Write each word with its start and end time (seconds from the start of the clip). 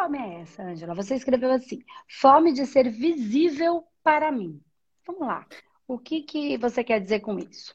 fome 0.00 0.18
é 0.18 0.40
essa, 0.40 0.62
Angela? 0.62 0.94
Você 0.94 1.14
escreveu 1.14 1.52
assim: 1.52 1.82
fome 2.08 2.52
de 2.52 2.66
ser 2.66 2.88
visível 2.88 3.84
para 4.02 4.32
mim. 4.32 4.60
Vamos 5.06 5.26
lá. 5.26 5.46
O 5.86 5.98
que, 5.98 6.22
que 6.22 6.56
você 6.56 6.82
quer 6.82 7.00
dizer 7.00 7.20
com 7.20 7.38
isso? 7.38 7.74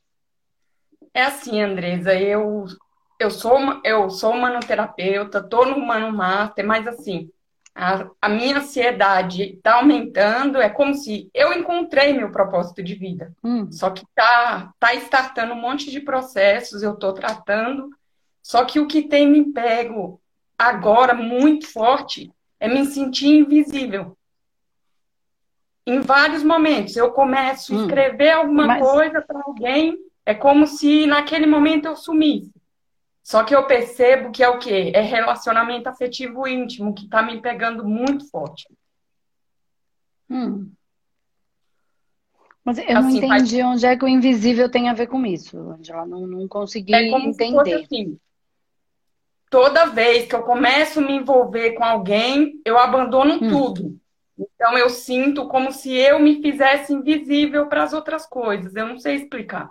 É 1.14 1.24
assim, 1.24 1.62
Andresa, 1.62 2.14
eu, 2.16 2.66
eu, 3.20 3.30
sou, 3.30 3.58
eu 3.84 4.10
sou 4.10 4.34
manoterapeuta, 4.34 5.44
tô 5.44 5.66
no 5.66 5.80
Mano 5.80 6.12
Master, 6.12 6.66
mas 6.66 6.88
assim, 6.88 7.30
a, 7.74 8.10
a 8.22 8.30
minha 8.30 8.58
ansiedade 8.58 9.44
está 9.44 9.76
aumentando, 9.76 10.60
é 10.60 10.70
como 10.70 10.94
se 10.94 11.30
eu 11.34 11.54
encontrei 11.54 12.14
meu 12.14 12.32
propósito 12.32 12.82
de 12.82 12.96
vida. 12.96 13.34
Hum. 13.44 13.72
Só 13.72 13.90
que 13.92 14.06
tá, 14.16 14.74
tá 14.80 14.94
startando 14.96 15.54
um 15.54 15.62
monte 15.62 15.92
de 15.92 16.02
processos, 16.02 16.82
eu 16.82 16.94
estou 16.94 17.14
tratando. 17.14 17.90
Só 18.42 18.66
que 18.66 18.80
o 18.80 18.88
que 18.88 19.04
tem 19.04 19.28
me 19.28 19.52
pego 19.54 20.22
agora 20.58 21.14
muito 21.14 21.68
forte 21.68 22.32
é 22.60 22.68
me 22.68 22.86
sentir 22.86 23.28
invisível. 23.28 24.18
Em 25.86 26.00
vários 26.00 26.44
momentos 26.44 26.96
eu 26.96 27.12
começo 27.12 27.74
a 27.74 27.78
hum. 27.78 27.82
escrever 27.82 28.32
alguma 28.32 28.68
Mas... 28.68 28.82
coisa 28.82 29.22
para 29.22 29.42
alguém, 29.46 29.98
é 30.26 30.34
como 30.34 30.66
se 30.66 31.06
naquele 31.06 31.46
momento 31.46 31.86
eu 31.86 31.96
sumisse. 31.96 32.52
Só 33.22 33.44
que 33.44 33.56
eu 33.56 33.66
percebo 33.66 34.32
que 34.32 34.44
é 34.44 34.50
o 34.50 34.60
quê? 34.60 34.92
É 34.94 35.02
relacionamento 35.02 35.90
afetivo 35.90 36.48
íntimo 36.48 36.94
que 36.94 37.06
está 37.06 37.24
me 37.24 37.42
pegando 37.42 37.84
muito 37.84 38.30
forte. 38.30 38.68
Hum. 40.30 40.72
Mas 42.64 42.80
eu 42.80 42.84
assim, 42.84 42.94
não 42.94 43.10
entendi 43.10 43.62
faz... 43.62 43.74
onde 43.74 43.86
é 43.86 43.96
que 43.96 44.06
o 44.06 44.08
invisível 44.08 44.70
tem 44.70 44.90
a 44.90 44.94
ver 44.94 45.08
com 45.08 45.24
isso, 45.24 45.58
Angela. 45.72 46.06
Não, 46.06 46.26
não 46.26 46.48
consegui 46.48 46.94
é 46.96 47.10
como 47.10 47.30
entender. 47.30 47.78
Se 47.78 47.84
assim, 47.84 48.20
toda 49.50 49.86
vez 49.86 50.28
que 50.28 50.36
eu 50.36 50.44
começo 50.44 51.00
a 51.00 51.02
me 51.02 51.14
envolver 51.14 51.72
com 51.74 51.84
alguém, 51.84 52.60
eu 52.66 52.78
abandono 52.78 53.36
hum. 53.36 53.50
tudo. 53.50 54.00
Então 54.38 54.78
eu 54.78 54.90
sinto 54.90 55.48
como 55.48 55.72
se 55.72 55.94
eu 55.94 56.20
me 56.20 56.42
fizesse 56.42 56.94
invisível 56.94 57.68
para 57.68 57.84
as 57.84 57.94
outras 57.94 58.26
coisas. 58.26 58.76
Eu 58.76 58.88
não 58.88 59.00
sei 59.00 59.16
explicar. 59.16 59.70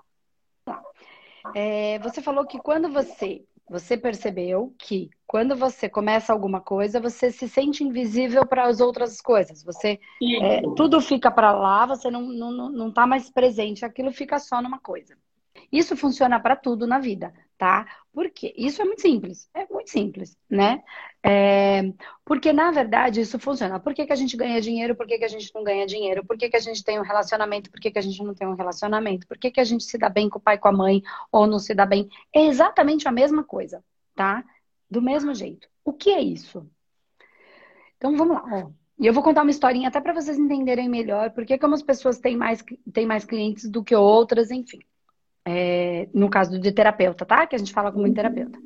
É, 1.54 1.98
você 1.98 2.22
falou 2.22 2.46
que 2.46 2.58
quando 2.58 2.90
você 2.90 3.44
você 3.66 3.96
percebeu 3.96 4.74
que 4.78 5.08
quando 5.26 5.56
você 5.56 5.88
começa 5.88 6.30
alguma 6.32 6.60
coisa, 6.60 7.00
você 7.00 7.30
se 7.30 7.48
sente 7.48 7.82
invisível 7.82 8.46
para 8.46 8.64
as 8.64 8.78
outras 8.78 9.22
coisas. 9.22 9.64
Você 9.64 9.98
é, 10.42 10.60
tudo 10.76 11.00
fica 11.00 11.30
para 11.30 11.50
lá, 11.52 11.86
você 11.86 12.10
não, 12.10 12.22
não, 12.22 12.68
não 12.68 12.92
tá 12.92 13.06
mais 13.06 13.30
presente, 13.30 13.84
aquilo 13.84 14.12
fica 14.12 14.38
só 14.38 14.60
numa 14.60 14.78
coisa. 14.78 15.16
Isso 15.72 15.96
funciona 15.96 16.38
para 16.38 16.56
tudo 16.56 16.86
na 16.86 16.98
vida 16.98 17.32
tá? 17.58 17.86
Porque 18.14 18.54
isso 18.56 18.80
é 18.80 18.84
muito 18.84 19.02
simples, 19.02 19.50
é 19.52 19.66
muito 19.68 19.90
simples, 19.90 20.38
né? 20.48 20.84
É, 21.20 21.82
porque, 22.24 22.52
na 22.52 22.70
verdade, 22.70 23.20
isso 23.20 23.40
funciona. 23.40 23.80
Por 23.80 23.92
que, 23.92 24.06
que 24.06 24.12
a 24.12 24.16
gente 24.16 24.36
ganha 24.36 24.60
dinheiro? 24.60 24.94
Por 24.94 25.04
que, 25.04 25.18
que 25.18 25.24
a 25.24 25.28
gente 25.28 25.52
não 25.52 25.64
ganha 25.64 25.84
dinheiro? 25.84 26.24
Por 26.24 26.38
que, 26.38 26.48
que 26.48 26.56
a 26.56 26.60
gente 26.60 26.84
tem 26.84 26.96
um 26.96 27.02
relacionamento? 27.02 27.68
Por 27.72 27.80
que, 27.80 27.90
que 27.90 27.98
a 27.98 28.02
gente 28.02 28.22
não 28.22 28.32
tem 28.32 28.46
um 28.46 28.54
relacionamento? 28.54 29.26
Por 29.26 29.36
que, 29.36 29.50
que 29.50 29.58
a 29.60 29.64
gente 29.64 29.82
se 29.82 29.98
dá 29.98 30.08
bem 30.08 30.30
com 30.30 30.38
o 30.38 30.40
pai, 30.40 30.56
com 30.58 30.68
a 30.68 30.72
mãe, 30.72 31.02
ou 31.32 31.44
não 31.48 31.58
se 31.58 31.74
dá 31.74 31.84
bem? 31.84 32.08
É 32.32 32.46
exatamente 32.46 33.08
a 33.08 33.12
mesma 33.12 33.42
coisa, 33.42 33.84
tá? 34.14 34.44
Do 34.88 35.02
mesmo 35.02 35.34
jeito. 35.34 35.68
O 35.84 35.92
que 35.92 36.10
é 36.10 36.20
isso? 36.20 36.64
Então, 37.96 38.16
vamos 38.16 38.36
lá. 38.36 38.70
E 38.96 39.06
eu 39.06 39.12
vou 39.12 39.24
contar 39.24 39.42
uma 39.42 39.50
historinha 39.50 39.88
até 39.88 40.00
para 40.00 40.12
vocês 40.14 40.38
entenderem 40.38 40.88
melhor 40.88 41.32
porque 41.32 41.58
como 41.58 41.74
as 41.74 41.82
pessoas 41.82 42.20
têm 42.20 42.36
mais, 42.36 42.64
têm 42.92 43.06
mais 43.06 43.24
clientes 43.24 43.68
do 43.68 43.82
que 43.82 43.96
outras, 43.96 44.52
enfim 44.52 44.78
é, 45.44 46.08
no 46.14 46.30
caso 46.30 46.58
de 46.58 46.72
terapeuta, 46.72 47.26
tá? 47.26 47.46
Que 47.46 47.54
a 47.54 47.58
gente 47.58 47.72
fala 47.72 47.92
como 47.92 48.06
uhum. 48.06 48.14
terapeuta. 48.14 48.58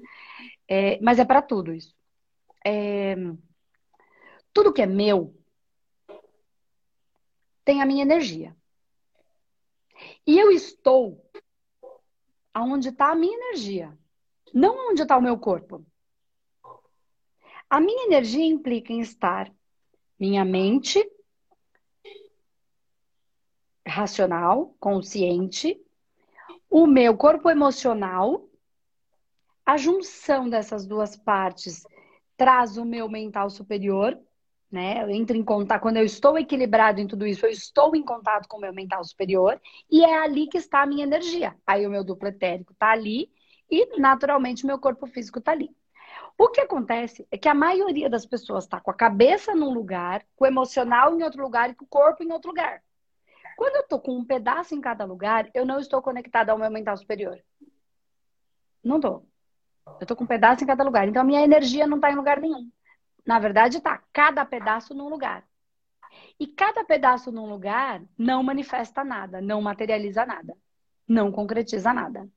É, 0.68 1.00
mas 1.00 1.18
é 1.18 1.24
para 1.24 1.42
tudo 1.42 1.72
isso. 1.72 1.94
É, 2.64 3.16
tudo 4.52 4.72
que 4.72 4.82
é 4.82 4.86
meu 4.86 5.34
tem 7.64 7.82
a 7.82 7.86
minha 7.86 8.02
energia. 8.02 8.56
E 10.26 10.38
eu 10.38 10.50
estou 10.50 11.24
aonde 12.54 12.88
está 12.88 13.10
a 13.10 13.14
minha 13.14 13.36
energia, 13.36 13.96
não 14.54 14.90
onde 14.90 15.02
está 15.02 15.16
o 15.16 15.22
meu 15.22 15.38
corpo. 15.38 15.84
A 17.68 17.80
minha 17.80 18.06
energia 18.06 18.44
implica 18.44 18.92
em 18.92 19.00
estar 19.00 19.52
minha 20.18 20.44
mente 20.44 21.04
racional, 23.86 24.74
consciente, 24.80 25.80
o 26.70 26.86
meu 26.86 27.16
corpo 27.16 27.50
emocional, 27.50 28.48
a 29.64 29.76
junção 29.76 30.48
dessas 30.48 30.86
duas 30.86 31.16
partes 31.16 31.82
traz 32.36 32.76
o 32.76 32.84
meu 32.84 33.08
mental 33.08 33.50
superior, 33.50 34.18
né? 34.70 35.02
Eu 35.02 35.10
entro 35.10 35.36
em 35.36 35.42
contato, 35.42 35.80
quando 35.80 35.96
eu 35.96 36.04
estou 36.04 36.38
equilibrado 36.38 37.00
em 37.00 37.06
tudo 37.06 37.26
isso, 37.26 37.46
eu 37.46 37.50
estou 37.50 37.96
em 37.96 38.02
contato 38.02 38.46
com 38.48 38.58
o 38.58 38.60
meu 38.60 38.72
mental 38.72 39.02
superior, 39.02 39.60
e 39.90 40.04
é 40.04 40.18
ali 40.18 40.46
que 40.46 40.58
está 40.58 40.82
a 40.82 40.86
minha 40.86 41.04
energia. 41.04 41.56
Aí 41.66 41.86
o 41.86 41.90
meu 41.90 42.04
duplo 42.04 42.28
etérico 42.28 42.72
está 42.72 42.90
ali, 42.90 43.30
e 43.70 43.98
naturalmente 43.98 44.64
o 44.64 44.66
meu 44.66 44.78
corpo 44.78 45.06
físico 45.06 45.38
está 45.38 45.52
ali. 45.52 45.70
O 46.36 46.48
que 46.48 46.60
acontece 46.60 47.26
é 47.30 47.36
que 47.36 47.48
a 47.48 47.54
maioria 47.54 48.08
das 48.08 48.24
pessoas 48.24 48.64
está 48.64 48.80
com 48.80 48.90
a 48.90 48.94
cabeça 48.94 49.54
num 49.54 49.72
lugar, 49.72 50.24
com 50.36 50.44
o 50.44 50.46
emocional 50.48 51.18
em 51.18 51.22
outro 51.22 51.42
lugar 51.42 51.70
e 51.70 51.74
com 51.74 51.84
o 51.84 51.88
corpo 51.88 52.22
em 52.22 52.32
outro 52.32 52.50
lugar. 52.50 52.82
Quando 53.58 53.74
eu 53.74 53.88
tô 53.88 53.98
com 53.98 54.16
um 54.16 54.24
pedaço 54.24 54.72
em 54.72 54.80
cada 54.80 55.04
lugar, 55.04 55.50
eu 55.52 55.66
não 55.66 55.80
estou 55.80 56.00
conectada 56.00 56.52
ao 56.52 56.58
meu 56.58 56.70
mental 56.70 56.96
superior. 56.96 57.36
Não 58.84 59.00
tô. 59.00 59.24
Eu 60.00 60.06
tô 60.06 60.14
com 60.14 60.22
um 60.22 60.28
pedaço 60.28 60.62
em 60.62 60.66
cada 60.68 60.84
lugar. 60.84 61.08
Então 61.08 61.22
a 61.22 61.24
minha 61.24 61.42
energia 61.42 61.84
não 61.84 61.98
tá 61.98 62.08
em 62.08 62.14
lugar 62.14 62.40
nenhum. 62.40 62.70
Na 63.26 63.40
verdade, 63.40 63.80
tá 63.80 64.00
cada 64.12 64.44
pedaço 64.44 64.94
num 64.94 65.08
lugar. 65.08 65.44
E 66.38 66.46
cada 66.46 66.84
pedaço 66.84 67.32
num 67.32 67.50
lugar 67.50 68.00
não 68.16 68.44
manifesta 68.44 69.02
nada, 69.02 69.40
não 69.40 69.60
materializa 69.60 70.24
nada, 70.24 70.56
não 71.08 71.32
concretiza 71.32 71.92
nada. 71.92 72.28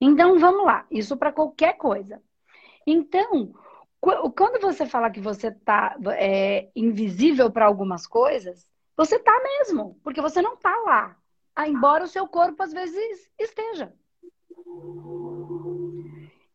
Então 0.00 0.40
vamos 0.40 0.64
lá, 0.64 0.86
isso 0.90 1.16
para 1.16 1.32
qualquer 1.32 1.76
coisa. 1.76 2.20
Então, 2.84 3.54
quando 4.00 4.60
você 4.60 4.86
fala 4.86 5.08
que 5.08 5.20
você 5.20 5.52
tá 5.52 5.96
é, 6.18 6.68
invisível 6.74 7.48
para 7.48 7.64
algumas 7.64 8.08
coisas, 8.08 8.66
você 8.96 9.18
tá 9.18 9.32
mesmo, 9.42 9.98
porque 10.02 10.20
você 10.20 10.40
não 10.40 10.56
tá 10.56 10.74
lá. 10.86 11.16
Ah, 11.54 11.68
embora 11.68 12.04
o 12.04 12.08
seu 12.08 12.26
corpo 12.26 12.62
às 12.62 12.72
vezes 12.72 13.30
esteja. 13.38 13.92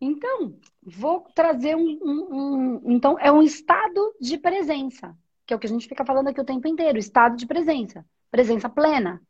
Então, 0.01 0.57
vou 0.81 1.21
trazer 1.35 1.75
um, 1.75 1.99
um, 2.01 2.27
um, 2.31 2.91
Então, 2.91 3.17
é 3.19 3.31
um 3.31 3.41
estado 3.41 4.15
de 4.19 4.37
presença, 4.37 5.17
que 5.45 5.53
é 5.53 5.57
o 5.57 5.59
que 5.59 5.67
a 5.67 5.69
gente 5.69 5.87
fica 5.87 6.05
falando 6.05 6.29
aqui 6.29 6.39
o 6.39 6.45
tempo 6.45 6.67
inteiro: 6.67 6.97
estado 6.97 7.35
de 7.35 7.45
presença, 7.45 8.05
presença 8.31 8.69
plena, 8.69 9.21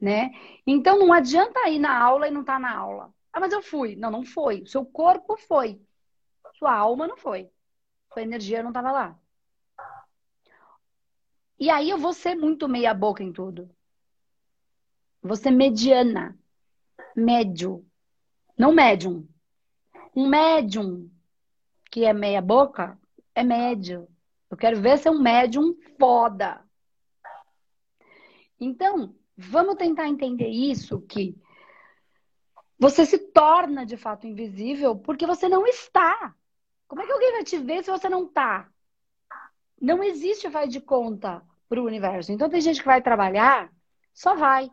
né? 0.00 0.30
Então, 0.66 0.98
não 0.98 1.12
adianta 1.12 1.68
ir 1.68 1.78
na 1.78 1.98
aula 1.98 2.28
e 2.28 2.30
não 2.30 2.40
estar 2.40 2.54
tá 2.54 2.58
na 2.58 2.76
aula. 2.76 3.12
Ah, 3.32 3.40
mas 3.40 3.52
eu 3.52 3.62
fui. 3.62 3.96
Não, 3.96 4.10
não 4.10 4.24
foi. 4.24 4.62
O 4.62 4.66
seu 4.66 4.84
corpo 4.86 5.36
foi. 5.36 5.80
Sua 6.54 6.72
alma 6.72 7.06
não 7.06 7.16
foi. 7.16 7.50
Sua 8.12 8.22
energia 8.22 8.62
não 8.62 8.70
estava 8.70 8.92
lá. 8.92 9.18
E 11.58 11.70
aí 11.70 11.90
eu 11.90 11.98
vou 11.98 12.12
ser 12.12 12.34
muito 12.34 12.68
meia 12.68 12.92
boca 12.92 13.22
em 13.22 13.32
tudo. 13.32 13.70
Vou 15.22 15.36
ser 15.36 15.50
mediana. 15.50 16.38
Médio. 17.16 17.86
Não 18.58 18.72
médium. 18.72 19.26
Um 20.14 20.28
médium 20.28 21.10
que 21.90 22.04
é 22.04 22.12
meia 22.12 22.40
boca 22.40 22.98
é 23.34 23.42
médio. 23.42 24.08
Eu 24.50 24.56
quero 24.56 24.80
ver 24.80 24.98
ser 24.98 25.10
um 25.10 25.20
médium 25.20 25.74
foda. 25.98 26.64
Então, 28.60 29.14
vamos 29.36 29.76
tentar 29.76 30.08
entender 30.08 30.48
isso 30.48 31.00
que 31.02 31.36
você 32.78 33.06
se 33.06 33.18
torna 33.18 33.84
de 33.86 33.96
fato 33.96 34.26
invisível 34.26 34.96
porque 34.96 35.26
você 35.26 35.48
não 35.48 35.66
está. 35.66 36.34
Como 36.86 37.02
é 37.02 37.06
que 37.06 37.12
alguém 37.12 37.32
vai 37.32 37.44
te 37.44 37.58
ver 37.58 37.82
se 37.82 37.90
você 37.90 38.08
não 38.08 38.26
está? 38.26 38.70
Não 39.80 40.02
existe 40.02 40.50
faz 40.50 40.72
de 40.72 40.80
conta 40.80 41.42
para 41.68 41.80
o 41.80 41.86
universo. 41.86 42.32
Então 42.32 42.48
tem 42.48 42.60
gente 42.60 42.80
que 42.80 42.86
vai 42.86 43.02
trabalhar, 43.02 43.70
só 44.12 44.34
vai 44.34 44.70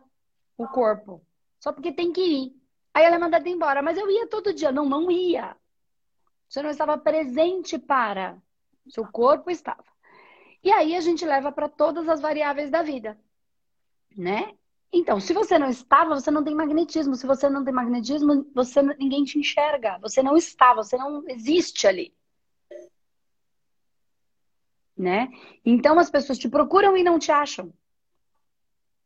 o 0.56 0.66
corpo, 0.68 1.24
só 1.58 1.72
porque 1.72 1.92
tem 1.92 2.12
que 2.12 2.20
ir. 2.20 2.62
Aí 2.94 3.04
ela 3.04 3.16
é 3.16 3.18
mandada 3.18 3.48
embora, 3.48 3.82
mas 3.82 3.98
eu 3.98 4.10
ia 4.10 4.26
todo 4.26 4.52
dia. 4.52 4.70
Não, 4.70 4.88
não 4.88 5.10
ia. 5.10 5.56
Você 6.48 6.62
não 6.62 6.70
estava 6.70 6.98
presente 6.98 7.78
para. 7.78 8.36
Seu 8.88 9.06
corpo 9.06 9.50
estava. 9.50 9.84
E 10.62 10.70
aí 10.70 10.94
a 10.94 11.00
gente 11.00 11.24
leva 11.24 11.50
para 11.50 11.68
todas 11.68 12.08
as 12.08 12.20
variáveis 12.20 12.70
da 12.70 12.82
vida, 12.82 13.18
né? 14.16 14.54
Então, 14.92 15.18
se 15.18 15.32
você 15.32 15.58
não 15.58 15.70
estava, 15.70 16.14
você 16.14 16.30
não 16.30 16.44
tem 16.44 16.54
magnetismo. 16.54 17.16
Se 17.16 17.26
você 17.26 17.48
não 17.48 17.64
tem 17.64 17.72
magnetismo, 17.72 18.46
você 18.54 18.82
ninguém 18.82 19.24
te 19.24 19.38
enxerga. 19.38 19.98
Você 20.00 20.22
não 20.22 20.36
está, 20.36 20.74
você 20.74 20.98
não 20.98 21.24
existe 21.28 21.86
ali 21.86 22.14
né? 25.02 25.28
Então 25.64 25.98
as 25.98 26.10
pessoas 26.10 26.38
te 26.38 26.48
procuram 26.48 26.96
e 26.96 27.02
não 27.02 27.18
te 27.18 27.30
acham. 27.30 27.72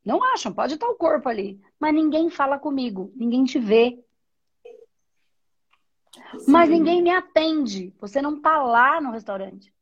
Não 0.04 0.22
acham, 0.22 0.52
pode 0.52 0.75
estar 0.75 0.87
o 0.87 0.94
corpo 0.94 1.28
ali, 1.28 1.60
mas 1.81 1.93
ninguém 1.93 2.31
fala 2.31 2.58
comigo, 2.58 3.12
ninguém 3.16 3.44
te 3.44 3.58
vê. 3.58 3.98
Sim. 6.38 6.52
Mas 6.52 6.70
ninguém 6.70 7.02
me 7.02 7.10
atende. 7.10 7.93
Você 7.98 8.22
não 8.22 8.40
tá 8.40 8.62
lá 8.62 9.00
no 9.00 9.10
restaurante. 9.10 9.75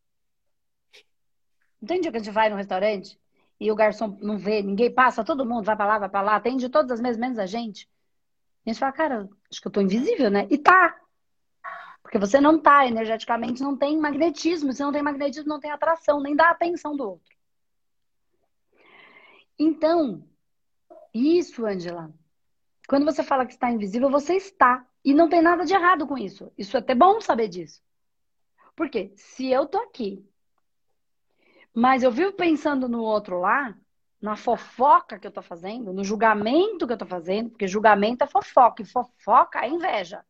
Dia 1.82 2.00
que 2.00 2.16
a 2.16 2.18
gente 2.18 2.30
vai 2.30 2.48
no 2.48 2.56
restaurante 2.56 3.20
e 3.60 3.70
o 3.70 3.74
garçom 3.74 4.16
não 4.22 4.38
vê, 4.38 4.62
ninguém 4.62 4.90
passa, 4.90 5.22
todo 5.22 5.44
mundo 5.44 5.64
vai 5.64 5.76
pra 5.76 5.86
lá, 5.86 5.98
vai 5.98 6.08
pra 6.08 6.22
lá, 6.22 6.36
atende 6.36 6.68
todas 6.70 6.92
as 6.92 7.00
mesas, 7.00 7.18
menos 7.18 7.38
a 7.38 7.44
gente. 7.44 7.88
A 8.64 8.70
gente 8.70 8.78
fala, 8.78 8.92
cara, 8.92 9.28
acho 9.50 9.60
que 9.60 9.68
eu 9.68 9.72
tô 9.72 9.80
invisível, 9.82 10.30
né? 10.30 10.46
E 10.50 10.56
tá. 10.56 10.98
Porque 12.04 12.18
você 12.18 12.38
não 12.38 12.60
tá 12.60 12.86
energeticamente, 12.86 13.62
não 13.62 13.76
tem 13.76 13.98
magnetismo. 13.98 14.72
Se 14.74 14.82
não 14.82 14.92
tem 14.92 15.02
magnetismo, 15.02 15.48
não 15.48 15.58
tem 15.58 15.70
atração, 15.70 16.20
nem 16.20 16.36
dá 16.36 16.50
atenção 16.50 16.94
do 16.94 17.08
outro. 17.08 17.34
Então, 19.58 20.22
isso, 21.14 21.64
Angela, 21.64 22.12
quando 22.86 23.06
você 23.06 23.22
fala 23.22 23.46
que 23.46 23.54
está 23.54 23.70
invisível, 23.70 24.10
você 24.10 24.34
está. 24.34 24.86
E 25.02 25.14
não 25.14 25.30
tem 25.30 25.40
nada 25.40 25.64
de 25.64 25.72
errado 25.72 26.06
com 26.06 26.18
isso. 26.18 26.52
Isso 26.58 26.76
é 26.76 26.80
até 26.80 26.94
bom 26.94 27.20
saber 27.22 27.48
disso. 27.48 27.82
Porque 28.76 29.12
se 29.16 29.50
eu 29.50 29.66
tô 29.66 29.78
aqui, 29.78 30.22
mas 31.72 32.02
eu 32.02 32.12
vivo 32.12 32.32
pensando 32.34 32.86
no 32.86 33.02
outro 33.02 33.40
lá, 33.40 33.74
na 34.20 34.36
fofoca 34.36 35.18
que 35.18 35.26
eu 35.26 35.32
tô 35.32 35.40
fazendo, 35.40 35.92
no 35.92 36.04
julgamento 36.04 36.86
que 36.86 36.92
eu 36.92 36.98
tô 36.98 37.06
fazendo, 37.06 37.50
porque 37.50 37.66
julgamento 37.66 38.24
é 38.24 38.26
fofoca, 38.26 38.82
e 38.82 38.84
fofoca 38.84 39.64
é 39.64 39.68
inveja. 39.68 40.24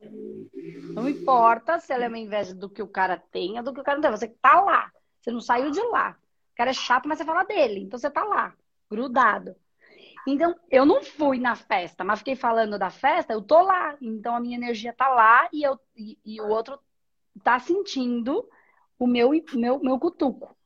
Não 0.00 1.08
importa 1.08 1.78
se 1.78 1.92
ela 1.92 2.04
é 2.04 2.08
uma 2.08 2.18
inveja 2.18 2.54
do 2.54 2.68
que 2.68 2.82
o 2.82 2.88
cara 2.88 3.16
tem 3.30 3.56
ou 3.58 3.64
do 3.64 3.74
que 3.74 3.80
o 3.80 3.84
cara 3.84 3.98
não 3.98 4.02
tem. 4.02 4.10
Você 4.10 4.28
tá 4.28 4.60
lá. 4.60 4.90
Você 5.20 5.30
não 5.30 5.40
saiu 5.40 5.70
de 5.70 5.80
lá. 5.88 6.16
O 6.52 6.56
cara 6.56 6.70
é 6.70 6.74
chato, 6.74 7.08
mas 7.08 7.18
você 7.18 7.24
fala 7.24 7.44
dele. 7.44 7.80
Então 7.80 7.98
você 7.98 8.10
tá 8.10 8.22
lá, 8.24 8.54
grudado. 8.90 9.56
Então, 10.26 10.54
eu 10.70 10.86
não 10.86 11.02
fui 11.02 11.38
na 11.38 11.54
festa, 11.54 12.02
mas 12.02 12.20
fiquei 12.20 12.34
falando 12.34 12.78
da 12.78 12.88
festa, 12.88 13.32
eu 13.32 13.42
tô 13.42 13.60
lá. 13.60 13.96
Então, 14.00 14.34
a 14.34 14.40
minha 14.40 14.56
energia 14.56 14.92
tá 14.92 15.08
lá 15.08 15.48
e, 15.52 15.62
eu, 15.62 15.78
e, 15.94 16.18
e 16.24 16.40
o 16.40 16.48
outro 16.48 16.78
tá 17.42 17.58
sentindo 17.58 18.48
o 18.98 19.06
meu, 19.06 19.30
meu, 19.54 19.80
meu 19.80 19.98
cutuco. 19.98 20.56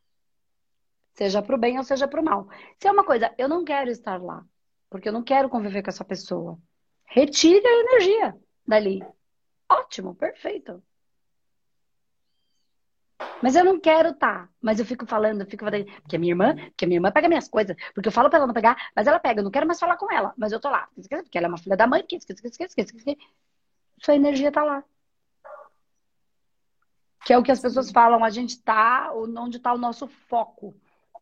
Seja 1.14 1.42
pro 1.42 1.58
bem 1.58 1.76
ou 1.78 1.84
seja 1.84 2.06
pro 2.06 2.22
mal. 2.22 2.48
Se 2.78 2.86
é 2.86 2.92
uma 2.92 3.04
coisa, 3.04 3.34
eu 3.36 3.48
não 3.48 3.64
quero 3.64 3.90
estar 3.90 4.22
lá, 4.22 4.44
porque 4.88 5.08
eu 5.08 5.12
não 5.12 5.24
quero 5.24 5.48
conviver 5.48 5.82
com 5.82 5.90
essa 5.90 6.04
pessoa. 6.04 6.56
Retire 7.06 7.66
a 7.66 7.80
energia 7.80 8.36
dali. 8.64 9.00
Ótimo, 9.68 10.14
perfeito. 10.14 10.82
Mas 13.42 13.54
eu 13.54 13.64
não 13.64 13.78
quero 13.80 14.14
tá. 14.14 14.48
Mas 14.60 14.78
eu 14.78 14.86
fico 14.86 15.06
falando, 15.06 15.44
fico 15.46 15.64
falando, 15.64 15.84
porque 16.02 16.16
a 16.16 16.18
minha 16.18 16.32
irmã, 16.32 16.54
porque 16.54 16.84
a 16.84 16.88
minha 16.88 16.98
irmã 16.98 17.10
pega 17.12 17.28
minhas 17.28 17.48
coisas, 17.48 17.76
porque 17.94 18.08
eu 18.08 18.12
falo 18.12 18.28
pra 18.28 18.38
ela 18.38 18.46
não 18.46 18.54
pegar, 18.54 18.76
mas 18.94 19.06
ela 19.06 19.18
pega, 19.18 19.40
eu 19.40 19.44
não 19.44 19.50
quero 19.50 19.66
mais 19.66 19.78
falar 19.78 19.96
com 19.96 20.12
ela, 20.12 20.32
mas 20.36 20.52
eu 20.52 20.60
tô 20.60 20.68
lá. 20.70 20.88
Porque 20.94 21.38
ela 21.38 21.46
é 21.46 21.48
uma 21.48 21.58
filha 21.58 21.76
da 21.76 21.86
mãe, 21.86 22.04
que 22.06 22.18
sua 24.00 24.14
energia 24.14 24.52
tá 24.52 24.64
lá. 24.64 24.84
Que 27.24 27.32
é 27.32 27.38
o 27.38 27.42
que 27.42 27.52
as 27.52 27.60
pessoas 27.60 27.90
falam, 27.90 28.24
a 28.24 28.30
gente 28.30 28.62
tá 28.62 29.12
onde 29.14 29.58
tá 29.58 29.72
o 29.72 29.78
nosso 29.78 30.06
foco. 30.06 30.74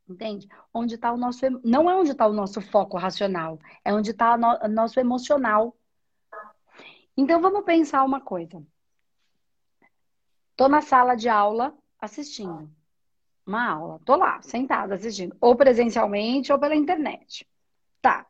Entende? 0.09 0.49
Onde 0.73 0.97
tá 0.97 1.13
o 1.13 1.17
nosso. 1.17 1.41
Não 1.65 1.91
é 1.91 1.97
onde 1.97 2.13
está 2.13 2.27
o 2.29 2.33
nosso 2.33 2.61
foco 2.61 2.97
racional, 2.97 3.59
é 3.85 3.93
onde 3.93 4.13
está 4.13 4.35
o 4.35 4.69
nosso 4.69 5.01
emocional. 5.01 5.77
Então 7.17 7.41
vamos 7.41 7.65
pensar 7.65 8.05
uma 8.05 8.21
coisa. 8.21 8.63
Tô 10.57 10.69
na 10.69 10.81
sala 10.81 11.15
de 11.15 11.29
aula, 11.29 11.77
assistindo 12.01 12.71
uma 13.47 13.71
aula. 13.71 14.01
Tô 14.05 14.17
lá, 14.17 14.43
sentada 14.43 14.95
assistindo, 14.95 15.37
ou 15.41 15.55
presencialmente 15.55 16.53
ou 16.53 16.59
pela 16.59 16.75
internet. 16.75 17.49
Tá. 18.03 18.27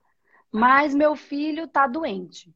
Mas 0.53 0.94
meu 0.94 1.17
filho 1.17 1.67
tá 1.67 1.87
doente. 1.87 2.55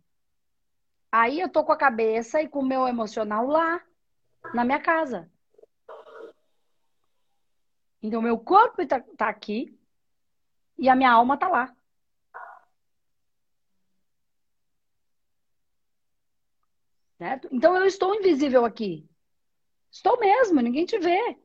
Aí 1.11 1.41
eu 1.41 1.49
tô 1.49 1.65
com 1.65 1.73
a 1.73 1.77
cabeça 1.77 2.41
e 2.41 2.49
com 2.49 2.61
o 2.61 2.67
meu 2.67 2.87
emocional 2.87 3.47
lá, 3.47 3.83
na 4.55 4.65
minha 4.65 4.79
casa. 4.79 5.31
Então, 8.03 8.23
meu 8.23 8.39
corpo 8.39 8.87
tá, 8.87 9.01
tá 9.17 9.29
aqui 9.29 9.77
e 10.79 10.89
a 10.89 10.95
minha 10.95 11.11
alma 11.11 11.37
tá 11.37 11.49
lá. 11.49 11.75
Certo? 17.21 17.49
Então, 17.53 17.77
eu 17.77 17.85
estou 17.85 18.15
invisível 18.15 18.65
aqui. 18.65 19.07
Estou 19.93 20.19
mesmo, 20.19 20.59
ninguém 20.63 20.87
te 20.87 20.99
vê. 20.99 21.37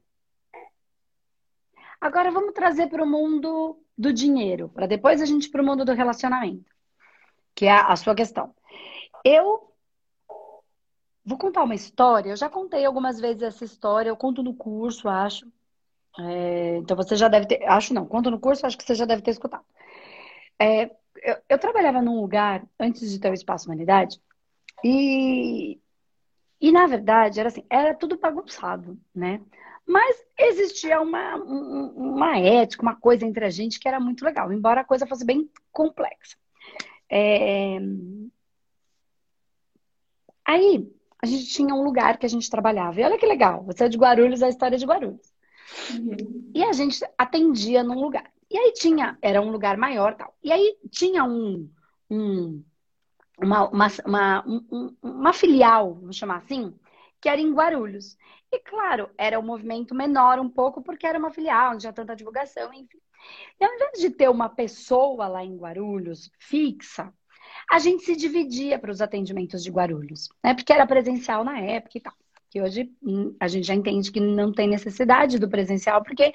Agora 2.00 2.32
vamos 2.32 2.54
trazer 2.54 2.88
para 2.88 3.04
o 3.04 3.06
mundo 3.06 3.78
do 3.98 4.14
dinheiro, 4.14 4.70
para 4.70 4.88
depois 4.88 5.22
a 5.22 5.26
gente 5.26 5.50
para 5.50 5.62
o 5.62 5.66
mundo 5.66 5.84
do 5.84 5.92
relacionamento, 5.92 6.74
que 7.54 7.66
é 7.66 7.74
a 7.74 7.94
sua 7.98 8.16
questão. 8.16 8.56
Eu 9.22 9.70
vou 11.26 11.38
contar 11.38 11.64
uma 11.64 11.76
história, 11.76 12.30
eu 12.30 12.38
já 12.38 12.50
contei 12.50 12.86
algumas 12.86 13.20
vezes 13.20 13.44
essa 13.44 13.66
história, 13.66 14.08
eu 14.08 14.16
conto 14.16 14.42
no 14.42 14.54
curso, 14.54 15.10
acho. 15.10 15.46
É, 16.18 16.78
então 16.78 16.96
você 16.96 17.18
já 17.18 17.28
deve 17.28 17.48
ter, 17.48 17.66
acho 17.66 17.94
não, 17.94 18.06
conto 18.06 18.32
no 18.32 18.40
curso, 18.40 18.66
acho 18.66 18.78
que 18.78 18.86
você 18.86 18.96
já 18.96 19.04
deve 19.04 19.22
ter 19.22 19.32
escutado. 19.32 19.66
É, 20.58 20.86
eu, 21.18 21.38
eu, 21.50 21.60
trabalhava 21.60 22.02
num 22.02 22.22
lugar 22.22 22.66
antes 22.80 23.12
de 23.12 23.20
ter 23.20 23.30
o 23.30 23.34
Espaço 23.34 23.66
Humanidade 23.66 24.22
e 24.88 25.80
e, 26.66 26.72
na 26.72 26.88
verdade, 26.88 27.40
era 27.40 27.50
assim, 27.50 27.64
era 27.70 27.94
tudo 27.94 28.18
bagunçado, 28.18 28.98
né? 29.14 29.42
Mas 29.86 30.18
existia 30.38 31.00
uma, 31.00 31.36
uma 31.36 32.40
ética, 32.40 32.82
uma 32.82 32.96
coisa 32.96 33.26
entre 33.26 33.46
a 33.46 33.50
gente 33.50 33.80
que 33.80 33.88
era 33.88 34.00
muito 34.00 34.26
legal, 34.26 34.52
embora 34.52 34.82
a 34.82 34.86
coisa 34.86 35.06
fosse 35.06 35.24
bem 35.24 35.50
complexa. 35.72 36.36
É... 37.08 37.78
Aí, 40.44 40.92
a 41.22 41.26
gente 41.28 41.46
tinha 41.48 41.74
um 41.76 41.84
lugar 41.84 42.18
que 42.18 42.26
a 42.26 42.30
gente 42.30 42.50
trabalhava. 42.50 43.00
E 43.00 43.04
olha 43.04 43.18
que 43.18 43.26
legal, 43.26 43.64
você 43.64 43.86
é 43.86 43.90
de 43.90 43.98
Guarulhos, 43.98 44.42
a 44.42 44.50
história 44.50 44.76
é 44.76 44.80
de 44.80 44.86
Guarulhos. 44.86 45.34
Uhum. 45.94 46.52
E 46.54 46.64
a 46.64 46.74
gente 46.74 47.00
atendia 47.18 47.84
num 47.84 48.00
lugar. 48.00 48.32
E 48.50 48.58
aí 48.58 48.74
tinha, 48.74 49.18
era 49.22 49.42
um 49.42 49.52
lugar 49.52 49.78
maior 49.78 50.16
tal. 50.16 50.34
E 50.44 50.52
aí 50.52 50.78
tinha 50.90 51.24
um, 51.24 51.70
um 52.10 52.64
uma, 53.38 53.70
uma, 53.70 53.88
uma, 54.06 54.46
uma 55.02 55.34
filial, 55.34 55.96
vamos 55.96 56.16
chamar 56.16 56.38
assim, 56.38 56.74
que 57.22 57.30
era 57.30 57.42
em 57.42 57.54
Guarulhos. 57.54 58.18
E 58.52 58.60
claro, 58.60 59.10
era 59.18 59.40
um 59.40 59.44
movimento 59.44 59.94
menor 59.96 60.40
um 60.40 60.50
pouco, 60.50 60.82
porque 60.82 61.06
era 61.06 61.20
uma 61.20 61.32
filial, 61.32 61.72
não 61.72 61.78
tinha 61.78 61.94
tanta 61.94 62.16
divulgação, 62.16 62.74
enfim. 62.74 63.00
E 63.60 63.66
ao 63.66 63.74
invés 63.74 64.00
de 64.00 64.10
ter 64.10 64.30
uma 64.30 64.50
pessoa 64.50 65.28
lá 65.28 65.44
em 65.44 65.58
Guarulhos 65.58 66.32
fixa, 66.40 67.12
a 67.70 67.80
gente 67.80 68.04
se 68.04 68.16
dividia 68.16 68.78
para 68.78 68.92
os 68.92 69.02
atendimentos 69.02 69.64
de 69.64 69.72
Guarulhos, 69.72 70.30
né? 70.44 70.54
Porque 70.54 70.72
era 70.72 70.86
presencial 70.86 71.44
na 71.44 71.60
época 71.60 71.98
e 71.98 72.02
tal. 72.02 72.14
Que 72.50 72.62
hoje 72.62 72.94
hum, 73.02 73.36
a 73.40 73.48
gente 73.48 73.68
já 73.68 73.74
entende 73.74 74.12
que 74.12 74.20
não 74.20 74.54
tem 74.54 74.68
necessidade 74.68 75.40
do 75.40 75.50
presencial, 75.50 76.04
porque 76.04 76.32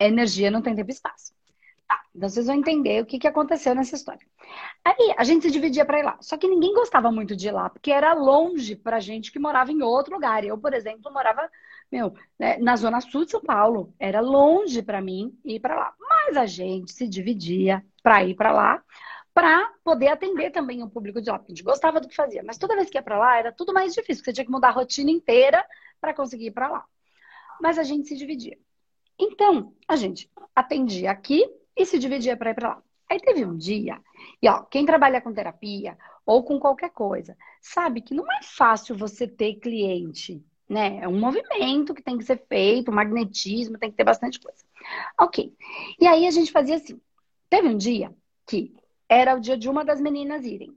energia 0.00 0.50
não 0.50 0.62
tem 0.62 0.74
tempo 0.74 0.90
e 0.90 0.94
espaço. 0.94 1.32
Tá, 1.92 2.02
então 2.14 2.28
vocês 2.28 2.46
vão 2.46 2.56
entender 2.56 3.02
o 3.02 3.06
que, 3.06 3.18
que 3.18 3.28
aconteceu 3.28 3.74
nessa 3.74 3.94
história. 3.94 4.26
Aí 4.82 5.14
a 5.18 5.24
gente 5.24 5.42
se 5.42 5.50
dividia 5.50 5.84
para 5.84 5.98
ir 5.98 6.02
lá. 6.02 6.16
Só 6.22 6.38
que 6.38 6.48
ninguém 6.48 6.72
gostava 6.72 7.12
muito 7.12 7.36
de 7.36 7.48
ir 7.48 7.50
lá, 7.50 7.68
porque 7.68 7.90
era 7.90 8.14
longe 8.14 8.74
pra 8.74 8.98
gente 8.98 9.30
que 9.30 9.38
morava 9.38 9.70
em 9.70 9.82
outro 9.82 10.14
lugar. 10.14 10.42
Eu, 10.42 10.56
por 10.56 10.72
exemplo, 10.72 11.12
morava, 11.12 11.50
meu, 11.90 12.14
né, 12.38 12.56
na 12.58 12.76
zona 12.76 13.00
sul 13.02 13.26
de 13.26 13.32
São 13.32 13.42
Paulo. 13.42 13.94
Era 13.98 14.20
longe 14.20 14.80
para 14.82 15.02
mim 15.02 15.38
ir 15.44 15.60
para 15.60 15.74
lá. 15.74 15.94
Mas 16.00 16.36
a 16.38 16.46
gente 16.46 16.92
se 16.92 17.06
dividia 17.06 17.84
para 18.02 18.24
ir 18.24 18.34
para 18.36 18.52
lá, 18.52 18.82
para 19.34 19.70
poder 19.84 20.08
atender 20.08 20.50
também 20.50 20.82
o 20.82 20.88
público 20.88 21.20
de 21.20 21.30
lá. 21.30 21.36
A 21.36 21.48
gente 21.48 21.62
gostava 21.62 22.00
do 22.00 22.08
que 22.08 22.16
fazia, 22.16 22.42
mas 22.42 22.56
toda 22.56 22.74
vez 22.74 22.88
que 22.88 22.96
ia 22.96 23.02
para 23.02 23.18
lá 23.18 23.38
era 23.38 23.52
tudo 23.52 23.74
mais 23.74 23.92
difícil, 23.92 24.24
você 24.24 24.32
tinha 24.32 24.46
que 24.46 24.50
mudar 24.50 24.68
a 24.68 24.72
rotina 24.72 25.10
inteira 25.10 25.62
para 26.00 26.14
conseguir 26.14 26.46
ir 26.46 26.52
para 26.52 26.70
lá. 26.70 26.84
Mas 27.60 27.78
a 27.78 27.82
gente 27.82 28.08
se 28.08 28.16
dividia. 28.16 28.58
Então, 29.18 29.74
a 29.86 29.94
gente 29.94 30.30
atendia 30.54 31.10
aqui 31.10 31.44
e 31.76 31.86
se 31.86 31.98
dividia 31.98 32.36
para 32.36 32.50
ir 32.50 32.54
para 32.54 32.68
lá. 32.70 32.82
Aí 33.10 33.20
teve 33.20 33.44
um 33.44 33.56
dia, 33.56 34.00
e 34.40 34.48
ó, 34.48 34.62
quem 34.62 34.86
trabalha 34.86 35.20
com 35.20 35.34
terapia 35.34 35.98
ou 36.24 36.42
com 36.42 36.58
qualquer 36.58 36.90
coisa, 36.90 37.36
sabe 37.60 38.00
que 38.00 38.14
não 38.14 38.24
é 38.24 38.42
fácil 38.42 38.96
você 38.96 39.28
ter 39.28 39.56
cliente, 39.56 40.42
né? 40.68 41.00
É 41.02 41.08
um 41.08 41.18
movimento 41.18 41.92
que 41.92 42.02
tem 42.02 42.16
que 42.16 42.24
ser 42.24 42.42
feito, 42.48 42.90
magnetismo, 42.90 43.78
tem 43.78 43.90
que 43.90 43.96
ter 43.96 44.04
bastante 44.04 44.40
coisa. 44.40 44.64
Ok. 45.20 45.54
E 46.00 46.06
aí 46.06 46.26
a 46.26 46.30
gente 46.30 46.50
fazia 46.50 46.76
assim. 46.76 46.98
Teve 47.50 47.68
um 47.68 47.76
dia 47.76 48.14
que 48.46 48.74
era 49.08 49.36
o 49.36 49.40
dia 49.40 49.58
de 49.58 49.68
uma 49.68 49.84
das 49.84 50.00
meninas 50.00 50.46
irem. 50.46 50.74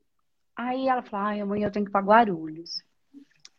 Aí 0.56 0.90
ela 0.90 1.02
falou: 1.02 1.26
ai, 1.26 1.40
amanhã 1.40 1.68
eu 1.68 1.72
tenho 1.72 1.86
que 1.86 1.90
ir 1.90 1.94
para 1.94 2.06
Guarulhos. 2.06 2.84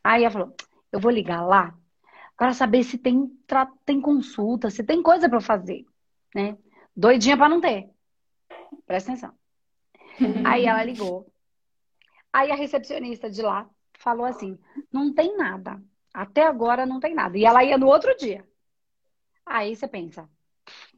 Aí 0.04 0.22
ela 0.22 0.30
falou: 0.30 0.54
eu 0.92 1.00
vou 1.00 1.10
ligar 1.10 1.40
lá 1.42 1.74
para 2.36 2.52
saber 2.52 2.84
se 2.84 2.98
tem, 2.98 3.30
tem 3.86 4.00
consulta, 4.00 4.68
se 4.68 4.84
tem 4.84 5.02
coisa 5.02 5.28
para 5.28 5.40
fazer, 5.40 5.86
né? 6.34 6.58
Doidinha 6.96 7.36
para 7.36 7.48
não 7.48 7.60
ter. 7.60 7.90
Presta 8.86 9.12
atenção. 9.12 9.34
Aí 10.46 10.64
ela 10.64 10.82
ligou. 10.82 11.30
Aí 12.32 12.50
a 12.50 12.54
recepcionista 12.54 13.30
de 13.30 13.42
lá 13.42 13.68
falou 13.98 14.24
assim: 14.24 14.58
não 14.92 15.12
tem 15.12 15.36
nada. 15.36 15.82
Até 16.14 16.46
agora 16.46 16.86
não 16.86 16.98
tem 16.98 17.14
nada. 17.14 17.36
E 17.36 17.44
ela 17.44 17.62
ia 17.62 17.76
no 17.76 17.86
outro 17.86 18.16
dia. 18.16 18.46
Aí 19.44 19.76
você 19.76 19.86
pensa: 19.86 20.28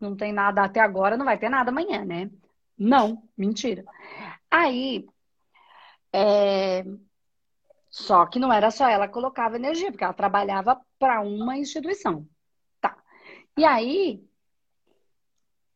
não 0.00 0.16
tem 0.16 0.32
nada 0.32 0.62
até 0.62 0.80
agora, 0.80 1.16
não 1.16 1.24
vai 1.24 1.38
ter 1.38 1.48
nada 1.48 1.70
amanhã, 1.70 2.04
né? 2.04 2.30
Não, 2.78 3.22
mentira. 3.36 3.84
Aí. 4.50 5.06
É... 6.12 6.84
Só 7.90 8.26
que 8.26 8.38
não 8.38 8.52
era 8.52 8.70
só 8.70 8.88
ela 8.88 9.08
que 9.08 9.14
colocava 9.14 9.56
energia, 9.56 9.90
porque 9.90 10.04
ela 10.04 10.12
trabalhava 10.12 10.80
para 10.98 11.20
uma 11.22 11.56
instituição. 11.56 12.28
E 13.58 13.64
aí, 13.64 14.24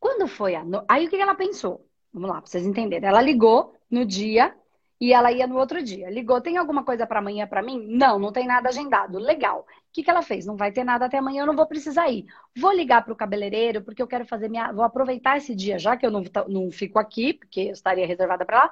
quando 0.03 0.27
foi 0.27 0.57
a. 0.57 0.65
Aí 0.89 1.07
o 1.07 1.09
que 1.09 1.15
ela 1.15 1.37
pensou? 1.37 1.87
Vamos 2.13 2.29
lá, 2.29 2.41
pra 2.41 2.51
vocês 2.51 2.67
entenderem. 2.67 3.09
Ela 3.09 3.23
ligou 3.23 3.73
no 3.89 4.05
dia 4.05 4.53
e 5.01 5.13
ela 5.13 5.31
ia 5.31 5.47
no 5.47 5.57
outro 5.57 5.81
dia. 5.81 6.11
Ligou, 6.11 6.41
tem 6.41 6.57
alguma 6.57 6.85
coisa 6.85 7.07
para 7.07 7.21
amanhã 7.21 7.47
para 7.47 7.63
mim? 7.63 7.87
Não, 7.89 8.19
não 8.19 8.33
tem 8.33 8.45
nada 8.45 8.69
agendado. 8.69 9.17
Legal. 9.19 9.61
O 9.61 9.65
que, 9.93 10.03
que 10.03 10.11
ela 10.11 10.21
fez? 10.21 10.45
Não 10.45 10.57
vai 10.57 10.73
ter 10.73 10.83
nada 10.83 11.05
até 11.05 11.19
amanhã, 11.19 11.43
eu 11.43 11.47
não 11.47 11.55
vou 11.55 11.69
precisar 11.69 12.09
ir. 12.09 12.27
Vou 12.57 12.73
ligar 12.73 13.05
para 13.05 13.13
o 13.13 13.17
cabeleireiro, 13.17 13.81
porque 13.83 14.03
eu 14.03 14.07
quero 14.09 14.27
fazer 14.27 14.49
minha. 14.49 14.73
Vou 14.73 14.85
aproveitar 14.85 15.37
esse 15.37 15.55
dia, 15.55 15.79
já 15.79 15.97
que 15.97 16.05
eu 16.05 16.11
não, 16.11 16.25
não 16.49 16.69
fico 16.73 16.99
aqui, 16.99 17.35
porque 17.35 17.61
eu 17.61 17.73
estaria 17.73 18.07
reservada 18.07 18.45
para 18.45 18.59
lá. 18.59 18.71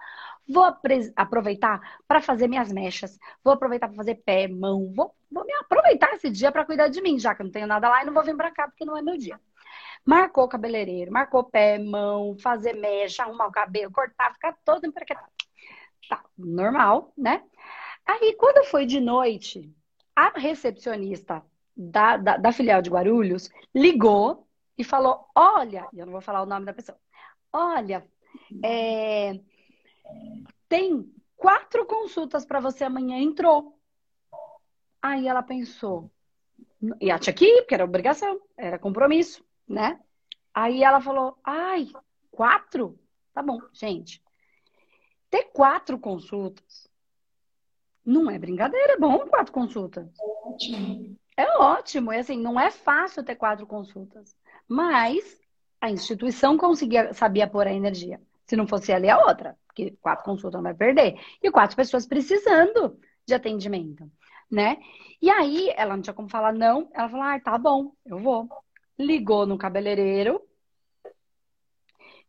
Vou 0.49 0.65
aproveitar 1.15 1.81
para 2.09 2.21
fazer 2.21 2.49
minhas 2.49 2.73
mechas. 2.73 3.19
Vou 3.45 3.55
aproveitar 3.55 3.87
para 3.87 3.97
fazer 3.97 4.17
pé, 4.17 4.49
mão. 4.49 4.93
Vou, 4.97 5.15
vou 5.31 5.45
me 5.45 5.53
aproveitar 5.61 6.13
esse 6.15 6.29
dia 6.29 6.51
para 6.51 6.65
cuidar 6.65 6.89
de 6.89 7.01
mim, 7.01 7.21
já 7.21 7.37
que 7.37 7.43
eu 7.43 7.45
não 7.45 7.53
tenho 7.53 7.69
nada 7.69 7.89
lá 7.89 8.03
e 8.03 8.07
não 8.07 8.13
vou 8.13 8.25
vir 8.25 8.37
para 8.37 8.51
cá, 8.51 8.67
porque 8.67 8.85
não 8.85 8.97
é 8.97 9.03
meu 9.03 9.17
dia. 9.17 9.39
Marcou 10.05 10.49
cabeleireiro, 10.49 11.13
marcou 11.13 11.45
pé, 11.45 11.79
mão, 11.79 12.37
fazer 12.39 12.75
mecha, 12.75 13.23
arrumar 13.23 13.47
o 13.47 13.53
cabelo, 13.53 13.93
cortar, 13.93 14.33
ficar 14.33 14.57
todo 14.65 14.87
emprequetado. 14.87 15.31
Tá, 16.09 16.25
normal, 16.37 17.13
né? 17.17 17.45
Aí, 18.05 18.35
quando 18.35 18.65
foi 18.67 18.87
de 18.87 18.99
noite, 18.99 19.73
a 20.17 20.39
recepcionista 20.39 21.45
da, 21.77 22.17
da, 22.17 22.37
da 22.37 22.53
filial 22.53 22.83
de 22.83 22.91
Guarulhos 22.91 23.51
ligou 23.75 24.47
e 24.77 24.83
falou: 24.83 25.27
Olha, 25.35 25.87
eu 25.93 26.07
não 26.07 26.13
vou 26.13 26.21
falar 26.21 26.43
o 26.43 26.47
nome 26.47 26.67
da 26.67 26.75
pessoa, 26.75 26.99
olha, 27.53 28.05
é, 28.65 29.39
tem 30.69 31.13
quatro 31.37 31.87
consultas 31.87 32.45
para 32.45 32.61
você 32.61 32.85
amanhã, 32.85 33.19
entrou. 33.19 33.79
Aí 35.03 35.27
ela 35.27 35.43
pensou, 35.43 36.11
e 37.01 37.11
a 37.11 37.19
tinha 37.19 37.33
que 37.33 37.47
ir, 37.47 37.63
porque 37.63 37.75
era 37.75 37.85
obrigação, 37.85 38.41
era 38.57 38.79
compromisso, 38.79 39.43
né? 39.71 40.01
Aí 40.53 40.83
ela 40.83 41.01
falou: 41.01 41.39
Ai, 41.45 41.89
quatro? 42.31 42.99
Tá 43.33 43.41
bom, 43.41 43.61
gente. 43.73 44.21
Ter 45.31 45.45
quatro 45.53 45.97
consultas 45.99 46.91
não 48.05 48.29
é 48.29 48.39
brincadeira, 48.39 48.95
é 48.95 48.99
bom 48.99 49.21
quatro 49.29 49.53
consultas. 49.53 50.09
É 50.19 50.49
ótimo. 50.49 51.17
É 51.37 51.59
ótimo. 51.59 52.13
E 52.13 52.19
assim, 52.19 52.37
não 52.37 52.59
é 52.59 52.71
fácil 52.71 53.23
ter 53.23 53.37
quatro 53.37 53.67
consultas. 53.67 54.35
Mas 54.67 55.41
a 55.81 55.89
instituição 55.91 56.59
conseguia, 56.59 57.15
sabia 57.15 57.47
pôr 57.47 57.69
a 57.69 57.73
energia. 57.73 58.21
Se 58.45 58.57
não 58.57 58.67
fosse 58.67 58.93
ali, 58.93 59.09
a 59.09 59.19
outra. 59.19 59.57
Porque 59.69 59.97
quatro 60.01 60.25
consultas 60.25 60.59
não 60.59 60.65
vai 60.65 60.75
perder. 60.75 61.17
E 61.41 61.51
quatro 61.51 61.77
pessoas 61.77 62.05
precisando 62.07 62.99
de 63.25 63.35
atendimento, 63.35 64.11
né? 64.51 64.79
E 65.23 65.31
aí, 65.31 65.73
ela 65.77 65.95
não 65.95 66.03
tinha 66.03 66.15
como 66.15 66.29
falar 66.29 66.53
não. 66.53 66.91
Ela 66.93 67.09
falou, 67.09 67.25
ah, 67.25 67.39
tá 67.39 67.57
bom, 67.57 67.93
eu 68.05 68.19
vou. 68.19 68.49
Ligou 69.01 69.47
no 69.47 69.59
cabeleireiro 69.59 70.41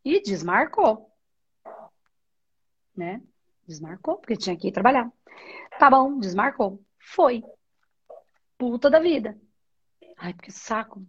e 0.04 0.22
desmarcou 0.22 1.12
né? 2.96 3.22
Desmarcou, 3.68 4.18
porque 4.18 4.36
tinha 4.36 4.56
que 4.58 4.68
ir 4.68 4.72
trabalhar. 4.72 5.12
Tá 5.80 5.90
bom, 5.90 6.20
desmarcou. 6.20 6.84
Foi. 7.00 7.44
Puta 8.58 8.90
da 8.90 9.00
vida. 9.00 9.38
Ai, 10.18 10.34
que 10.34 10.52
saco. 10.52 11.04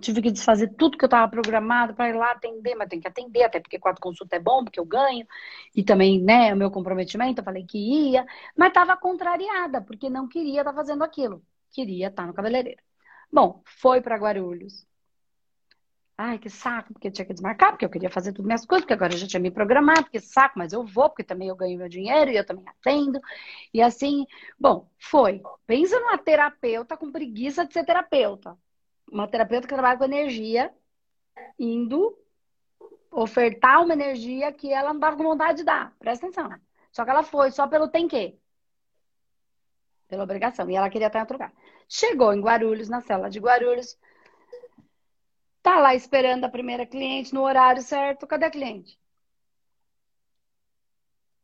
Tive 0.00 0.22
que 0.22 0.30
desfazer 0.30 0.74
tudo 0.76 0.96
que 0.96 1.04
eu 1.04 1.08
tava 1.08 1.28
programado 1.28 1.94
para 1.94 2.08
ir 2.10 2.14
lá 2.14 2.30
atender, 2.30 2.76
mas 2.76 2.88
tem 2.88 3.00
que 3.00 3.08
atender, 3.08 3.42
até 3.42 3.58
porque 3.58 3.78
quatro 3.78 4.00
consultas 4.00 4.38
é 4.38 4.42
bom, 4.42 4.62
porque 4.62 4.78
eu 4.78 4.84
ganho. 4.84 5.26
E 5.74 5.82
também, 5.82 6.22
né, 6.22 6.54
o 6.54 6.56
meu 6.56 6.70
comprometimento, 6.70 7.40
eu 7.40 7.44
falei 7.44 7.64
que 7.64 7.78
ia. 7.78 8.24
Mas 8.56 8.72
tava 8.72 8.96
contrariada, 8.96 9.82
porque 9.82 10.08
não 10.08 10.28
queria 10.28 10.60
estar 10.60 10.72
tá 10.72 10.76
fazendo 10.76 11.02
aquilo. 11.02 11.42
Queria 11.72 12.08
estar 12.08 12.22
tá 12.22 12.26
no 12.28 12.34
cabeleireiro. 12.34 12.85
Bom, 13.32 13.62
foi 13.64 14.00
para 14.00 14.16
Guarulhos. 14.16 14.86
Ai, 16.18 16.38
que 16.38 16.48
saco, 16.48 16.94
porque 16.94 17.10
tinha 17.10 17.26
que 17.26 17.34
desmarcar, 17.34 17.72
porque 17.72 17.84
eu 17.84 17.90
queria 17.90 18.08
fazer 18.08 18.32
tudo 18.32 18.46
minhas 18.46 18.64
coisas, 18.64 18.84
porque 18.84 18.94
agora 18.94 19.12
eu 19.12 19.18
já 19.18 19.26
tinha 19.26 19.40
me 19.40 19.50
programado, 19.50 20.08
que 20.10 20.18
saco, 20.18 20.58
mas 20.58 20.72
eu 20.72 20.82
vou, 20.82 21.10
porque 21.10 21.22
também 21.22 21.48
eu 21.48 21.56
ganho 21.56 21.78
meu 21.78 21.88
dinheiro 21.90 22.30
e 22.30 22.36
eu 22.36 22.46
também 22.46 22.64
atendo. 22.66 23.20
E 23.72 23.82
assim, 23.82 24.24
bom, 24.58 24.88
foi. 24.98 25.42
Pensa 25.66 26.00
numa 26.00 26.16
terapeuta 26.16 26.96
com 26.96 27.12
preguiça 27.12 27.66
de 27.66 27.74
ser 27.74 27.84
terapeuta. 27.84 28.56
Uma 29.12 29.28
terapeuta 29.28 29.68
que 29.68 29.74
trabalha 29.74 29.98
com 29.98 30.04
energia, 30.04 30.72
indo 31.58 32.18
ofertar 33.10 33.82
uma 33.82 33.92
energia 33.94 34.52
que 34.52 34.72
ela 34.72 34.88
não 34.88 34.96
estava 34.96 35.16
com 35.16 35.22
vontade 35.22 35.58
de 35.58 35.64
dar. 35.64 35.94
Presta 35.98 36.26
atenção. 36.26 36.50
Só 36.92 37.04
que 37.04 37.10
ela 37.10 37.22
foi 37.22 37.50
só 37.50 37.68
pelo 37.68 37.88
tem 37.88 38.08
que. 38.08 38.38
Pela 40.08 40.24
obrigação. 40.24 40.68
E 40.70 40.76
ela 40.76 40.88
queria 40.88 41.08
estar 41.08 41.18
em 41.18 41.22
outro 41.22 41.34
lugar. 41.34 41.52
Chegou 41.88 42.32
em 42.32 42.40
Guarulhos, 42.40 42.88
na 42.88 43.00
cela 43.00 43.28
de 43.28 43.38
Guarulhos 43.38 43.96
Tá 45.66 45.80
lá 45.80 45.96
esperando 45.96 46.44
a 46.44 46.48
primeira 46.48 46.86
cliente 46.86 47.34
no 47.34 47.42
horário 47.42 47.82
certo. 47.82 48.24
Cadê 48.24 48.44
a 48.44 48.50
cliente? 48.52 48.96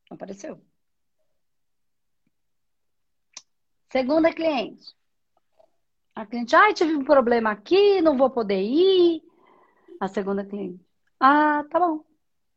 Não 0.09 0.15
apareceu. 0.15 0.65
Segunda 3.91 4.33
cliente. 4.33 4.95
A 6.15 6.25
cliente, 6.25 6.55
ai, 6.55 6.73
tive 6.73 6.95
um 6.95 7.03
problema 7.05 7.51
aqui, 7.51 8.01
não 8.01 8.17
vou 8.17 8.31
poder 8.31 8.63
ir. 8.63 9.25
A 9.99 10.07
segunda 10.07 10.45
cliente, 10.47 10.81
ah, 11.19 11.65
tá 11.69 11.81
bom. 11.81 12.05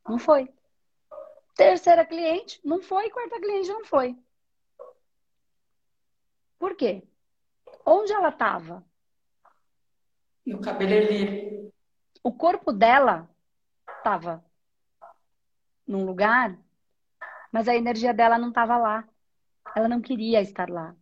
Não 0.07 0.19
foi. 0.19 0.47
Terceira 1.55 2.05
cliente, 2.05 2.61
não 2.63 2.79
foi. 2.79 3.09
Quarta 3.09 3.39
cliente, 3.39 3.69
não 3.69 3.85
foi. 3.85 4.15
Por 6.59 6.75
quê? 6.75 7.03
Onde 7.85 8.11
ela 8.11 8.29
estava? 8.29 8.83
No 10.45 10.59
cabeleireiro. 10.59 11.71
O 12.23 12.33
corpo 12.33 12.73
dela 12.73 13.29
estava 13.97 14.43
num 15.87 16.03
lugar, 16.03 16.57
mas 17.51 17.67
a 17.67 17.75
energia 17.75 18.13
dela 18.13 18.39
não 18.39 18.49
estava 18.49 18.77
lá. 18.77 19.07
Ela 19.75 19.87
não 19.87 20.01
queria 20.01 20.41
estar 20.41 20.69
lá. 20.69 20.95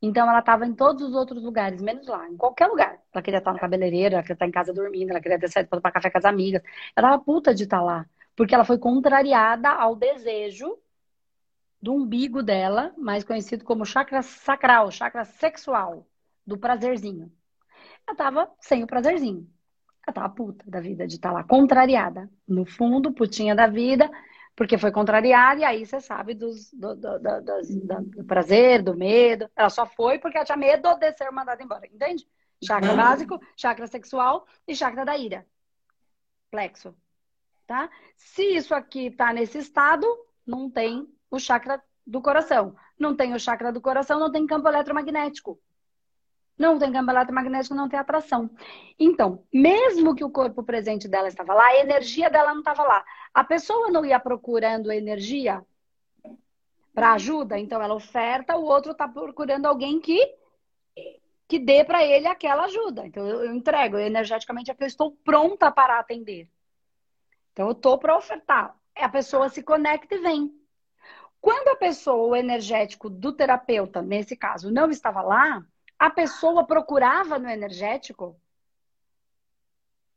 Então 0.00 0.28
ela 0.28 0.38
estava 0.38 0.66
em 0.66 0.74
todos 0.74 1.02
os 1.02 1.14
outros 1.14 1.42
lugares, 1.42 1.82
menos 1.82 2.06
lá, 2.06 2.28
em 2.28 2.36
qualquer 2.36 2.66
lugar. 2.68 3.00
Ela 3.12 3.22
queria 3.22 3.38
estar 3.38 3.52
no 3.52 3.58
cabeleireiro, 3.58 4.14
ela 4.14 4.22
queria 4.22 4.34
estar 4.34 4.46
em 4.46 4.52
casa 4.52 4.72
dormindo, 4.72 5.10
ela 5.10 5.20
queria 5.20 5.38
ter 5.40 5.48
saído 5.48 5.68
para 5.68 5.90
café 5.90 6.10
com 6.10 6.18
as 6.18 6.24
amigas. 6.24 6.62
Ela 6.94 7.08
estava 7.08 7.24
puta 7.24 7.54
de 7.54 7.64
estar 7.64 7.82
lá, 7.82 8.06
porque 8.36 8.54
ela 8.54 8.64
foi 8.64 8.78
contrariada 8.78 9.70
ao 9.70 9.96
desejo 9.96 10.78
do 11.86 11.94
umbigo 11.94 12.42
dela, 12.42 12.92
mais 12.98 13.22
conhecido 13.22 13.64
como 13.64 13.86
chakra 13.86 14.20
sacral, 14.20 14.90
chakra 14.90 15.24
sexual, 15.24 16.06
do 16.44 16.58
prazerzinho 16.58 17.32
ela 18.06 18.16
tava 18.16 18.50
sem 18.60 18.84
o 18.84 18.86
prazerzinho. 18.86 19.50
Ela 20.06 20.14
tava 20.14 20.28
puta 20.28 20.64
da 20.70 20.80
vida 20.80 21.06
de 21.06 21.16
estar 21.16 21.30
tá 21.30 21.34
lá, 21.34 21.44
contrariada. 21.44 22.30
No 22.46 22.64
fundo, 22.64 23.12
putinha 23.12 23.54
da 23.54 23.66
vida, 23.66 24.08
porque 24.54 24.78
foi 24.78 24.92
contrariada, 24.92 25.60
e 25.60 25.64
aí 25.64 25.84
você 25.84 26.00
sabe 26.00 26.32
dos, 26.32 26.72
do, 26.72 26.94
do, 26.94 27.18
do, 27.18 27.40
do, 28.02 28.24
prazer, 28.24 28.82
do 28.82 28.96
medo. 28.96 29.50
Ela 29.56 29.68
só 29.68 29.84
foi 29.84 30.18
porque 30.18 30.38
ela 30.38 30.46
tinha 30.46 30.56
medo 30.56 30.94
de 30.94 31.12
ser 31.14 31.30
mandada 31.32 31.62
embora, 31.62 31.86
entende? 31.86 32.26
Chakra 32.64 32.90
uhum. 32.90 32.96
básico, 32.96 33.40
chakra 33.56 33.86
sexual 33.86 34.46
e 34.66 34.74
chakra 34.74 35.04
da 35.04 35.18
ira. 35.18 35.44
Plexo. 36.50 36.94
Tá? 37.66 37.90
Se 38.16 38.42
isso 38.42 38.72
aqui 38.72 39.10
tá 39.10 39.32
nesse 39.32 39.58
estado, 39.58 40.06
não 40.46 40.70
tem 40.70 41.06
o 41.30 41.38
chakra 41.38 41.82
do 42.06 42.20
coração. 42.20 42.76
Não 42.98 43.14
tem 43.14 43.34
o 43.34 43.40
chakra 43.40 43.72
do 43.72 43.80
coração, 43.80 44.18
não 44.18 44.30
tem 44.30 44.46
campo 44.46 44.68
eletromagnético. 44.68 45.58
Não 46.58 46.78
tem 46.78 46.92
campo 46.92 47.10
eletromagnético, 47.10 47.74
não 47.74 47.88
tem 47.88 47.98
atração. 47.98 48.50
Então, 48.98 49.44
mesmo 49.52 50.14
que 50.14 50.24
o 50.24 50.30
corpo 50.30 50.62
presente 50.62 51.06
dela 51.06 51.28
estava 51.28 51.52
lá, 51.52 51.66
a 51.66 51.80
energia 51.80 52.30
dela 52.30 52.52
não 52.52 52.60
estava 52.60 52.82
lá. 52.82 53.04
A 53.34 53.44
pessoa 53.44 53.90
não 53.90 54.04
ia 54.04 54.18
procurando 54.18 54.90
energia 54.90 55.62
para 56.94 57.12
ajuda, 57.12 57.58
então 57.58 57.82
ela 57.82 57.94
oferta, 57.94 58.56
o 58.56 58.64
outro 58.64 58.92
está 58.92 59.06
procurando 59.06 59.66
alguém 59.66 60.00
que 60.00 60.18
que 61.48 61.58
dê 61.58 61.84
para 61.84 62.04
ele 62.04 62.26
aquela 62.26 62.64
ajuda. 62.64 63.06
Então 63.06 63.26
eu, 63.26 63.44
eu 63.44 63.54
entrego 63.54 63.98
energeticamente 63.98 64.70
é 64.70 64.74
que 64.74 64.82
eu 64.82 64.86
estou 64.86 65.12
pronta 65.24 65.70
para 65.70 65.98
atender. 65.98 66.48
Então 67.52 67.66
eu 67.66 67.72
estou 67.72 67.98
para 67.98 68.16
ofertar. 68.16 68.76
A 68.96 69.08
pessoa 69.08 69.48
se 69.48 69.62
conecta 69.62 70.14
e 70.14 70.18
vem. 70.18 70.65
Quando 71.46 71.68
a 71.68 71.76
pessoa, 71.76 72.26
o 72.26 72.34
energético 72.34 73.08
do 73.08 73.32
terapeuta, 73.32 74.02
nesse 74.02 74.36
caso, 74.36 74.68
não 74.68 74.90
estava 74.90 75.22
lá, 75.22 75.64
a 75.96 76.10
pessoa 76.10 76.66
procurava 76.66 77.38
no 77.38 77.48
energético, 77.48 78.36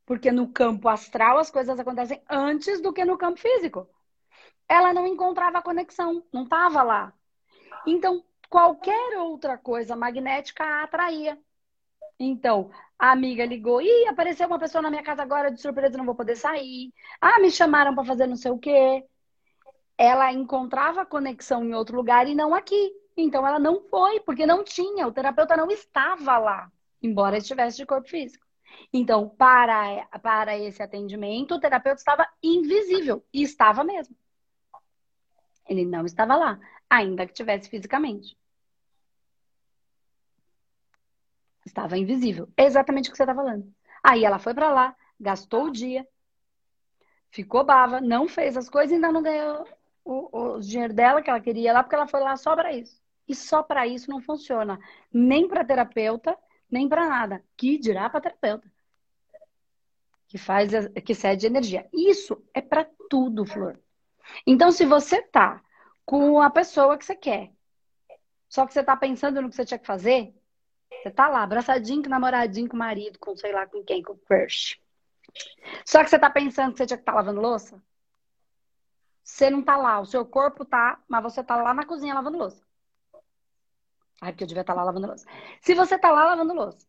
porque 0.08 0.32
no 0.32 0.52
campo 0.52 0.90
astral 0.90 1.38
as 1.38 1.52
coisas 1.52 1.80
acontecem 1.80 2.20
antes 2.28 2.82
do 2.82 2.92
que 2.92 3.06
no 3.06 3.16
campo 3.16 3.40
físico. 3.40 3.88
Ela 4.68 4.92
não 4.92 5.06
encontrava 5.06 5.60
a 5.60 5.62
conexão, 5.62 6.26
não 6.34 6.46
estava 6.46 6.82
lá. 6.82 7.14
Então, 7.86 8.26
qualquer 8.50 9.20
outra 9.20 9.56
coisa 9.56 9.96
magnética 9.96 10.64
a 10.64 10.84
atraía. 10.86 11.38
Então, 12.20 12.72
a 12.98 13.12
amiga 13.12 13.46
ligou, 13.46 13.84
e 13.84 14.08
apareceu 14.08 14.48
uma 14.48 14.58
pessoa 14.58 14.82
na 14.82 14.90
minha 14.90 15.04
casa 15.04 15.22
agora 15.22 15.52
de 15.52 15.62
surpresa, 15.62 15.96
não 15.96 16.06
vou 16.08 16.16
poder 16.16 16.36
sair. 16.36 16.92
Ah, 17.22 17.40
me 17.40 17.52
chamaram 17.52 17.94
para 17.94 18.04
fazer 18.04 18.26
não 18.26 18.36
sei 18.36 18.50
o 18.50 18.58
quê. 18.58 19.06
Ela 20.02 20.32
encontrava 20.32 21.06
conexão 21.06 21.62
em 21.66 21.74
outro 21.74 21.98
lugar 21.98 22.26
e 22.26 22.34
não 22.34 22.56
aqui. 22.56 22.96
Então 23.18 23.46
ela 23.46 23.60
não 23.60 23.82
foi, 23.82 24.22
porque 24.22 24.46
não 24.46 24.64
tinha, 24.64 25.06
o 25.06 25.12
terapeuta 25.12 25.58
não 25.58 25.70
estava 25.70 26.38
lá, 26.38 26.72
embora 27.04 27.38
estivesse 27.38 27.76
de 27.76 27.86
corpo 27.86 28.08
físico. 28.08 28.48
Então, 28.94 29.28
para, 29.28 30.06
para 30.22 30.58
esse 30.58 30.82
atendimento, 30.82 31.54
o 31.54 31.60
terapeuta 31.60 32.00
estava 32.00 32.26
invisível. 32.42 33.22
E 33.34 33.44
estava 33.44 33.84
mesmo. 33.84 34.16
Ele 35.68 35.84
não 35.84 36.06
estava 36.06 36.34
lá, 36.38 36.58
ainda 36.90 37.28
que 37.28 37.34
tivesse 37.34 37.70
fisicamente. 37.70 38.38
Estava 41.66 41.98
invisível. 41.98 42.48
Exatamente 42.56 43.10
o 43.10 43.12
que 43.12 43.18
você 43.18 43.24
está 43.24 43.36
falando. 43.36 43.70
Aí 44.02 44.24
ela 44.24 44.40
foi 44.40 44.54
para 44.54 44.72
lá, 44.72 44.96
gastou 45.20 45.66
o 45.66 45.72
dia, 45.72 46.08
ficou 47.30 47.66
bava, 47.66 48.00
não 48.00 48.30
fez 48.30 48.56
as 48.56 48.70
coisas 48.70 48.92
e 48.92 48.96
ainda 48.96 49.12
não 49.12 49.22
ganhou 49.22 49.68
o, 50.10 50.56
o 50.56 50.60
dinheiro 50.60 50.94
dela 50.94 51.22
que 51.22 51.30
ela 51.30 51.40
queria 51.40 51.72
lá, 51.72 51.84
porque 51.84 51.96
ela 51.96 52.08
foi 52.08 52.20
lá 52.20 52.36
só 52.36 52.56
para 52.56 52.74
isso. 52.74 53.00
E 53.28 53.36
só 53.36 53.62
para 53.62 53.86
isso 53.86 54.10
não 54.10 54.20
funciona. 54.20 54.80
Nem 55.14 55.48
para 55.48 55.64
terapeuta, 55.64 56.36
nem 56.70 56.90
para 56.90 57.08
nada. 57.08 57.44
Que 57.56 57.78
dirá 57.78 58.10
para 58.10 58.22
terapeuta. 58.22 58.68
Que 60.28 60.38
faz, 60.38 60.72
que 61.06 61.14
cede 61.14 61.46
energia. 61.46 61.88
Isso 61.94 62.44
é 62.54 62.62
para 62.62 62.88
tudo, 63.08 63.46
Flor. 63.46 63.80
Então, 64.46 64.72
se 64.72 64.84
você 64.84 65.22
tá 65.22 65.62
com 66.06 66.42
a 66.42 66.50
pessoa 66.50 66.98
que 66.98 67.06
você 67.06 67.16
quer, 67.16 67.52
só 68.48 68.66
que 68.66 68.74
você 68.74 68.84
tá 68.84 68.98
pensando 68.98 69.42
no 69.42 69.50
que 69.50 69.56
você 69.56 69.66
tinha 69.66 69.78
que 69.78 69.86
fazer, 69.86 70.34
você 70.92 71.12
tá 71.12 71.28
lá, 71.28 71.44
abraçadinho 71.44 72.02
com 72.02 72.10
namoradinho, 72.10 72.68
com 72.68 72.78
marido, 72.78 73.20
com 73.20 73.36
sei 73.36 73.52
lá 73.52 73.68
com 73.68 73.84
quem, 73.84 74.02
com 74.02 74.18
crush. 74.18 74.80
Só 75.86 76.04
que 76.04 76.10
você 76.10 76.18
tá 76.18 76.32
pensando 76.32 76.72
que 76.72 76.80
você 76.80 76.88
tinha 76.88 76.98
que 76.98 77.04
estar 77.04 77.12
tá 77.12 77.18
lavando 77.18 77.42
louça? 77.42 77.80
Você 79.30 79.50
não 79.50 79.62
tá 79.64 79.78
lá, 79.78 80.00
o 80.00 80.06
seu 80.06 80.26
corpo 80.26 80.66
tá, 80.66 81.02
mas 81.08 81.24
você 81.24 81.44
tá 81.44 81.56
lá 81.56 81.74
na 81.74 81.86
cozinha 81.86 82.14
lavando 82.16 82.38
louça. 82.38 82.62
Ai, 84.22 84.32
porque 84.34 84.44
eu 84.44 84.48
devia 84.48 84.62
estar 84.62 84.74
tá 84.74 84.80
lá 84.80 84.84
lavando 84.86 85.08
louça. 85.08 85.26
Se 85.62 85.76
você 85.76 85.98
tá 85.98 86.12
lá 86.12 86.26
lavando 86.26 86.54
louça, 86.54 86.86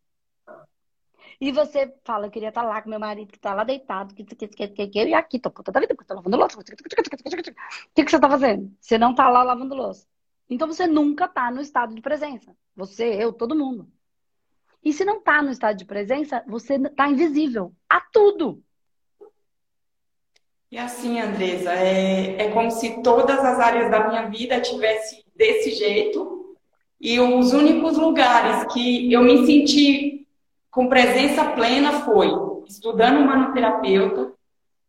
e 1.39 1.51
você 1.51 1.95
fala, 2.03 2.27
eu 2.27 2.31
queria 2.31 2.49
estar 2.49 2.63
tá 2.63 2.67
lá 2.67 2.81
com 2.81 2.89
meu 2.89 2.99
marido 2.99 3.31
que 3.31 3.39
tá 3.39 3.53
lá 3.53 3.63
deitado, 3.63 4.13
que, 4.15 4.23
que, 4.25 4.35
que, 4.47 4.67
que, 4.67 4.87
que, 4.87 5.03
e 5.05 5.13
aqui, 5.13 5.39
tô 5.39 5.51
puta 5.51 5.71
da 5.71 5.79
vida, 5.79 5.95
porque 5.95 6.07
tô 6.07 6.15
lavando 6.15 6.35
louça. 6.37 6.59
O 6.59 6.63
que, 6.63 8.03
que 8.03 8.11
você 8.11 8.19
tá 8.19 8.29
fazendo? 8.29 8.75
Você 8.81 8.97
não 8.97 9.15
tá 9.15 9.29
lá 9.29 9.43
lavando 9.43 9.75
louça. 9.75 10.07
Então 10.49 10.67
você 10.67 10.87
nunca 10.87 11.27
tá 11.27 11.49
no 11.51 11.61
estado 11.61 11.95
de 11.95 12.01
presença. 12.01 12.55
Você, 12.75 13.05
eu, 13.23 13.31
todo 13.31 13.55
mundo. 13.55 13.91
E 14.83 14.91
se 14.91 15.05
não 15.05 15.21
tá 15.21 15.41
no 15.41 15.51
estado 15.51 15.77
de 15.77 15.85
presença, 15.85 16.43
você 16.47 16.77
tá 16.89 17.07
invisível 17.07 17.73
a 17.87 18.01
tudo. 18.01 18.63
E 20.71 20.77
assim, 20.77 21.19
Andresa, 21.19 21.73
é, 21.73 22.43
é 22.43 22.51
como 22.51 22.71
se 22.71 23.01
todas 23.03 23.39
as 23.39 23.59
áreas 23.59 23.91
da 23.91 24.07
minha 24.07 24.29
vida 24.29 24.61
tivesse 24.61 25.21
desse 25.35 25.71
jeito. 25.71 26.55
E 26.99 27.19
os 27.19 27.51
únicos 27.51 27.97
lugares 27.97 28.71
que 28.71 29.11
eu 29.11 29.21
me 29.21 29.45
senti 29.45 30.25
com 30.69 30.87
presença 30.87 31.43
plena 31.43 32.03
foi 32.05 32.31
estudando 32.65 33.19
humanoterapeuta, 33.19 34.31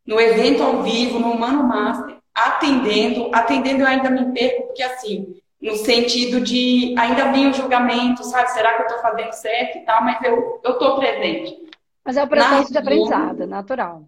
no 0.06 0.20
evento 0.20 0.62
ao 0.62 0.84
vivo, 0.84 1.18
no 1.18 1.32
Humano 1.32 1.64
Master, 1.64 2.16
atendendo. 2.32 3.30
Atendendo 3.34 3.80
eu 3.82 3.86
ainda 3.88 4.08
me 4.08 4.32
perco, 4.32 4.68
porque 4.68 4.84
assim, 4.84 5.34
no 5.60 5.74
sentido 5.74 6.40
de 6.40 6.94
ainda 6.96 7.32
vem 7.32 7.50
o 7.50 7.52
julgamento, 7.52 8.22
sabe? 8.22 8.52
Será 8.52 8.74
que 8.74 8.82
eu 8.82 8.86
estou 8.86 9.02
fazendo 9.02 9.32
certo 9.32 9.78
e 9.78 9.80
tal? 9.80 10.04
Mas 10.04 10.22
eu 10.22 10.60
estou 10.64 10.96
presente. 10.96 11.56
Mas 12.04 12.16
é 12.16 12.22
o 12.22 12.28
processo 12.28 12.62
Na 12.62 12.68
de 12.68 12.78
aprendizado, 12.78 13.46
natural. 13.48 14.02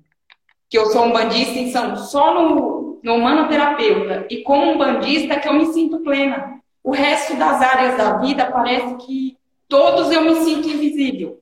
Que 0.75 0.79
eu 0.79 0.87
sou 0.87 1.05
um 1.05 1.13
bandista, 1.13 1.57
então, 1.57 1.95
só 1.95 2.35
no, 2.35 2.99
no 3.01 3.15
humanoterapeuta 3.15 4.27
e 4.29 4.43
como 4.43 4.73
um 4.73 4.77
bandista 4.77 5.39
que 5.39 5.47
eu 5.47 5.55
me 5.55 5.67
sinto 5.67 6.01
plena. 6.01 6.61
O 6.83 6.91
resto 6.91 7.37
das 7.37 7.63
áreas 7.63 7.97
da 7.97 8.17
vida 8.19 8.51
parece 8.51 8.97
que 8.97 9.39
todos 9.69 10.11
eu 10.11 10.23
me 10.23 10.35
sinto 10.43 10.69
invisível. 10.69 11.39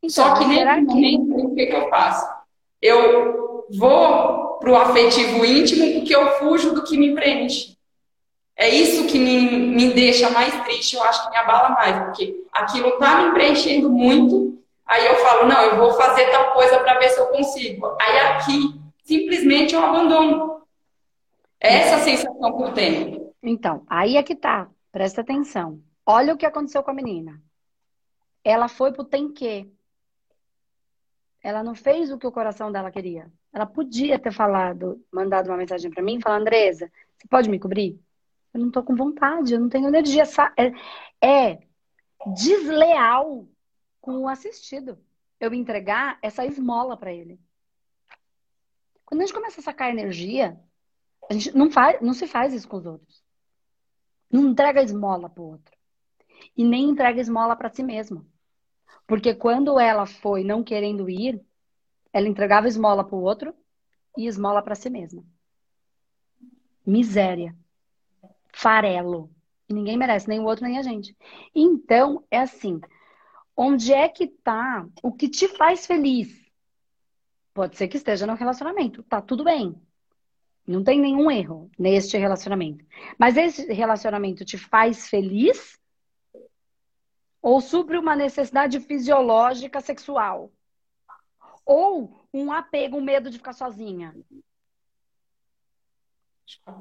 Então, 0.00 0.10
só 0.10 0.34
que 0.34 0.44
nesse 0.44 0.80
momento, 0.80 1.34
que... 1.34 1.42
o 1.42 1.54
que, 1.56 1.66
que 1.66 1.74
eu 1.74 1.88
faço? 1.88 2.24
Eu 2.80 3.66
vou 3.76 4.58
para 4.60 4.70
o 4.70 4.76
afetivo 4.76 5.44
íntimo 5.44 5.94
porque 5.94 6.14
eu 6.14 6.28
fujo 6.34 6.72
do 6.72 6.84
que 6.84 6.96
me 6.96 7.16
preenche. 7.16 7.76
É 8.56 8.68
isso 8.68 9.08
que 9.08 9.18
me, 9.18 9.40
me 9.74 9.92
deixa 9.92 10.30
mais 10.30 10.54
triste, 10.62 10.94
eu 10.94 11.02
acho 11.02 11.24
que 11.24 11.30
me 11.30 11.36
abala 11.36 11.70
mais, 11.70 11.98
porque 12.04 12.44
aquilo 12.52 12.90
está 12.90 13.22
me 13.22 13.32
preenchendo 13.32 13.90
muito, 13.90 14.51
aí 14.92 15.06
eu 15.06 15.16
falo, 15.16 15.48
não, 15.48 15.62
eu 15.62 15.76
vou 15.76 15.92
fazer 15.94 16.30
tal 16.30 16.52
coisa 16.52 16.78
para 16.80 16.98
ver 16.98 17.08
se 17.08 17.18
eu 17.18 17.26
consigo. 17.28 17.96
Aí 18.00 18.18
aqui, 18.18 18.80
simplesmente 19.02 19.74
eu 19.74 19.82
abandono. 19.82 20.62
É 21.58 21.78
essa 21.78 21.98
sensação 21.98 22.56
que 22.56 22.62
eu 22.62 22.74
tenho. 22.74 23.32
Então, 23.42 23.84
aí 23.88 24.16
é 24.16 24.22
que 24.22 24.36
tá. 24.36 24.68
Presta 24.90 25.22
atenção. 25.22 25.80
Olha 26.04 26.34
o 26.34 26.36
que 26.36 26.44
aconteceu 26.44 26.82
com 26.82 26.90
a 26.90 26.94
menina. 26.94 27.40
Ela 28.44 28.68
foi 28.68 28.92
pro 28.92 29.04
tem 29.04 29.32
que. 29.32 29.72
Ela 31.42 31.62
não 31.62 31.74
fez 31.74 32.12
o 32.12 32.18
que 32.18 32.26
o 32.26 32.32
coração 32.32 32.70
dela 32.70 32.90
queria. 32.90 33.32
Ela 33.52 33.66
podia 33.66 34.18
ter 34.18 34.32
falado, 34.32 35.02
mandado 35.10 35.48
uma 35.48 35.56
mensagem 35.56 35.90
para 35.90 36.02
mim, 36.02 36.20
falando, 36.20 36.42
Andresa, 36.42 36.90
você 37.16 37.26
pode 37.28 37.48
me 37.48 37.58
cobrir? 37.58 37.98
Eu 38.52 38.60
não 38.60 38.70
tô 38.70 38.82
com 38.82 38.94
vontade, 38.94 39.54
eu 39.54 39.60
não 39.60 39.68
tenho 39.68 39.88
energia. 39.88 40.24
É, 40.56 40.72
é 41.26 41.58
desleal 42.34 43.46
com 44.02 44.18
o 44.18 44.28
assistido. 44.28 44.98
Eu 45.40 45.54
entregar 45.54 46.18
essa 46.20 46.44
esmola 46.44 46.94
para 46.94 47.10
ele. 47.10 47.40
Quando 49.06 49.22
a 49.22 49.24
gente 49.24 49.34
começa 49.34 49.60
a 49.60 49.64
sacar 49.64 49.88
energia, 49.88 50.60
a 51.30 51.32
gente 51.32 51.56
não, 51.56 51.70
faz, 51.70 51.98
não 52.02 52.12
se 52.12 52.26
faz 52.26 52.52
isso 52.52 52.68
com 52.68 52.76
os 52.76 52.84
outros. 52.84 53.24
Não 54.30 54.50
entrega 54.50 54.82
esmola 54.82 55.30
pro 55.30 55.44
outro. 55.44 55.74
E 56.54 56.64
nem 56.64 56.90
entrega 56.90 57.20
esmola 57.20 57.56
para 57.56 57.70
si 57.70 57.82
mesmo. 57.82 58.26
Porque 59.06 59.34
quando 59.34 59.80
ela 59.80 60.04
foi 60.04 60.44
não 60.44 60.62
querendo 60.62 61.08
ir, 61.08 61.42
ela 62.12 62.28
entregava 62.28 62.68
esmola 62.68 63.02
pro 63.02 63.16
outro 63.16 63.54
e 64.18 64.26
esmola 64.26 64.62
para 64.62 64.74
si 64.74 64.90
mesma. 64.90 65.24
Miséria 66.84 67.56
farelo. 68.52 69.30
E 69.68 69.74
ninguém 69.74 69.96
merece, 69.96 70.28
nem 70.28 70.40
o 70.40 70.44
outro, 70.44 70.64
nem 70.64 70.78
a 70.78 70.82
gente. 70.82 71.16
Então, 71.54 72.24
é 72.30 72.38
assim: 72.38 72.80
onde 73.56 73.92
é 73.92 74.08
que 74.08 74.26
tá 74.26 74.86
o 75.02 75.12
que 75.12 75.28
te 75.28 75.48
faz 75.48 75.86
feliz? 75.86 76.42
Pode 77.54 77.76
ser 77.76 77.88
que 77.88 77.96
esteja 77.96 78.26
no 78.26 78.34
relacionamento, 78.34 79.02
tá 79.02 79.20
tudo 79.20 79.44
bem. 79.44 79.74
Não 80.66 80.82
tem 80.82 81.00
nenhum 81.00 81.30
erro 81.30 81.70
neste 81.78 82.16
relacionamento. 82.16 82.84
Mas 83.18 83.36
esse 83.36 83.72
relacionamento 83.72 84.44
te 84.44 84.56
faz 84.56 85.08
feliz? 85.08 85.78
Ou 87.40 87.60
supre 87.60 87.98
uma 87.98 88.14
necessidade 88.14 88.78
fisiológica 88.80 89.80
sexual? 89.80 90.52
Ou 91.64 92.16
um 92.32 92.52
apego, 92.52 92.96
um 92.96 93.02
medo 93.02 93.28
de 93.28 93.38
ficar 93.38 93.52
sozinha? 93.52 94.14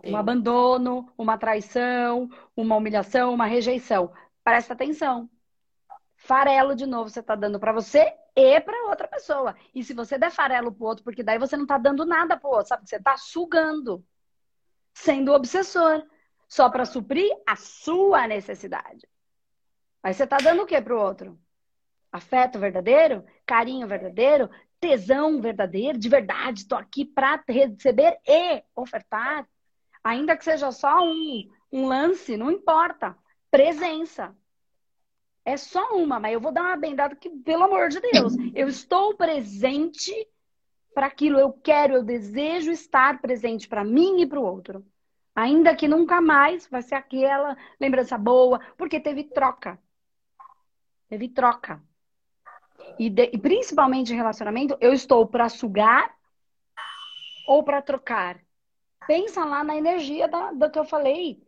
Um 0.03 0.15
abandono, 0.15 1.11
uma 1.17 1.37
traição, 1.37 2.29
uma 2.55 2.75
humilhação, 2.75 3.33
uma 3.33 3.45
rejeição. 3.45 4.13
Presta 4.43 4.73
atenção. 4.73 5.29
Farelo 6.23 6.75
de 6.75 6.85
novo 6.85 7.09
você 7.09 7.19
está 7.19 7.35
dando 7.35 7.59
para 7.59 7.73
você 7.73 8.13
e 8.35 8.61
para 8.61 8.89
outra 8.89 9.07
pessoa. 9.07 9.55
E 9.73 9.83
se 9.83 9.91
você 9.91 10.19
der 10.19 10.31
farelo 10.31 10.71
pro 10.71 10.85
outro, 10.85 11.03
porque 11.03 11.23
daí 11.23 11.39
você 11.39 11.57
não 11.57 11.63
está 11.63 11.79
dando 11.79 12.05
nada 12.05 12.37
pro 12.37 12.51
outro, 12.51 12.67
sabe? 12.67 12.87
Você 12.87 12.97
está 12.97 13.17
sugando, 13.17 14.05
sendo 14.93 15.33
obsessor, 15.33 16.05
só 16.47 16.69
para 16.69 16.85
suprir 16.85 17.27
a 17.47 17.55
sua 17.55 18.27
necessidade. 18.27 19.07
Mas 20.03 20.15
você 20.15 20.25
está 20.25 20.37
dando 20.37 20.61
o 20.61 20.65
que 20.67 20.79
pro 20.79 21.01
outro? 21.01 21.39
Afeto 22.11 22.59
verdadeiro, 22.59 23.25
carinho 23.43 23.87
verdadeiro, 23.87 24.47
tesão 24.79 25.41
verdadeiro, 25.41 25.97
de 25.97 26.07
verdade, 26.07 26.59
estou 26.59 26.77
aqui 26.77 27.03
para 27.03 27.43
receber 27.47 28.19
e 28.27 28.63
ofertar. 28.75 29.49
Ainda 30.03 30.37
que 30.37 30.43
seja 30.43 30.71
só 30.71 31.03
um, 31.03 31.49
um 31.71 31.87
lance, 31.87 32.37
não 32.37 32.51
importa. 32.51 33.17
Presença. 33.49 34.35
É 35.43 35.57
só 35.57 35.95
uma, 35.95 36.19
mas 36.19 36.33
eu 36.33 36.39
vou 36.39 36.51
dar 36.51 36.61
uma 36.61 36.77
bendada 36.77 37.15
que, 37.15 37.29
pelo 37.29 37.63
amor 37.63 37.89
de 37.89 37.99
Deus, 37.99 38.35
eu 38.53 38.67
estou 38.67 39.15
presente 39.15 40.13
para 40.93 41.07
aquilo. 41.07 41.39
Eu 41.39 41.51
quero, 41.51 41.95
eu 41.95 42.03
desejo 42.03 42.71
estar 42.71 43.19
presente 43.21 43.67
para 43.67 43.83
mim 43.83 44.21
e 44.21 44.27
para 44.27 44.39
o 44.39 44.45
outro. 44.45 44.85
Ainda 45.33 45.75
que 45.75 45.87
nunca 45.87 46.21
mais 46.21 46.67
vai 46.67 46.81
ser 46.81 46.95
aquela 46.95 47.57
lembrança 47.79 48.17
boa, 48.17 48.59
porque 48.77 48.99
teve 48.99 49.23
troca. 49.23 49.79
Teve 51.09 51.29
troca. 51.29 51.81
E, 52.99 53.09
de, 53.09 53.31
e 53.33 53.37
principalmente 53.37 54.13
em 54.13 54.15
relacionamento, 54.15 54.77
eu 54.79 54.93
estou 54.93 55.25
para 55.25 55.49
sugar 55.49 56.13
ou 57.47 57.63
para 57.63 57.81
trocar. 57.81 58.39
Pensa 59.07 59.43
lá 59.43 59.63
na 59.63 59.75
energia 59.75 60.27
da, 60.27 60.51
do 60.51 60.69
que 60.69 60.77
eu 60.77 60.85
falei, 60.85 61.41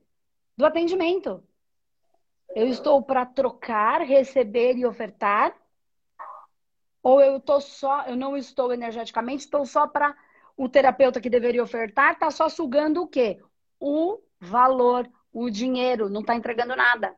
do 0.58 0.65
atendimento. 0.65 1.43
Eu 2.56 2.68
estou 2.68 3.02
para 3.02 3.26
trocar, 3.26 4.02
receber 4.02 4.78
e 4.78 4.86
ofertar? 4.86 5.56
Ou 7.02 7.20
eu 7.20 7.39
tô 7.39 7.60
só, 7.60 8.04
eu 8.06 8.16
não 8.16 8.38
estou 8.38 8.72
energeticamente, 8.74 9.44
estou 9.44 9.66
só 9.66 9.88
para 9.88 10.16
o 10.56 10.70
terapeuta 10.70 11.20
que 11.20 11.30
deveria 11.30 11.63
ofertar, 11.63 12.18
tá 12.18 12.30
só 12.32 12.48
sugando 12.48 13.02
o 13.02 13.08
quê? 13.08 13.42
O 13.80 14.20
valor, 14.39 15.10
o 15.32 15.50
dinheiro, 15.50 16.10
não 16.10 16.22
está 16.22 16.36
entregando 16.36 16.76
nada. 16.76 17.16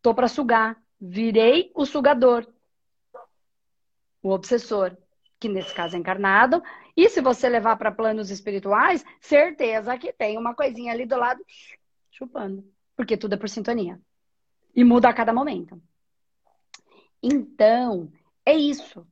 Tô 0.00 0.14
para 0.14 0.28
sugar, 0.28 0.80
virei 1.00 1.72
o 1.74 1.84
sugador. 1.84 2.46
o 4.22 4.30
obsessor, 4.30 4.96
que 5.38 5.48
nesse 5.48 5.74
caso 5.74 5.96
é 5.96 5.98
encarnado. 5.98 6.62
E 6.96 7.08
se 7.08 7.20
você 7.20 7.48
levar 7.48 7.76
para 7.76 7.92
planos 7.92 8.30
espirituais, 8.30 9.04
certeza 9.20 9.96
que 9.98 10.12
tem 10.12 10.38
uma 10.38 10.54
coisinha 10.54 10.92
ali 10.92 11.06
do 11.06 11.16
lado 11.16 11.44
chupando, 12.10 12.64
porque 12.96 13.16
tudo 13.16 13.34
é 13.34 13.36
por 13.36 13.48
sintonia. 13.48 14.00
E 14.74 14.82
muda 14.82 15.08
a 15.08 15.14
cada 15.14 15.32
momento. 15.32 15.80
Então, 17.22 18.10
é 18.44 18.54
isso. 18.54 19.06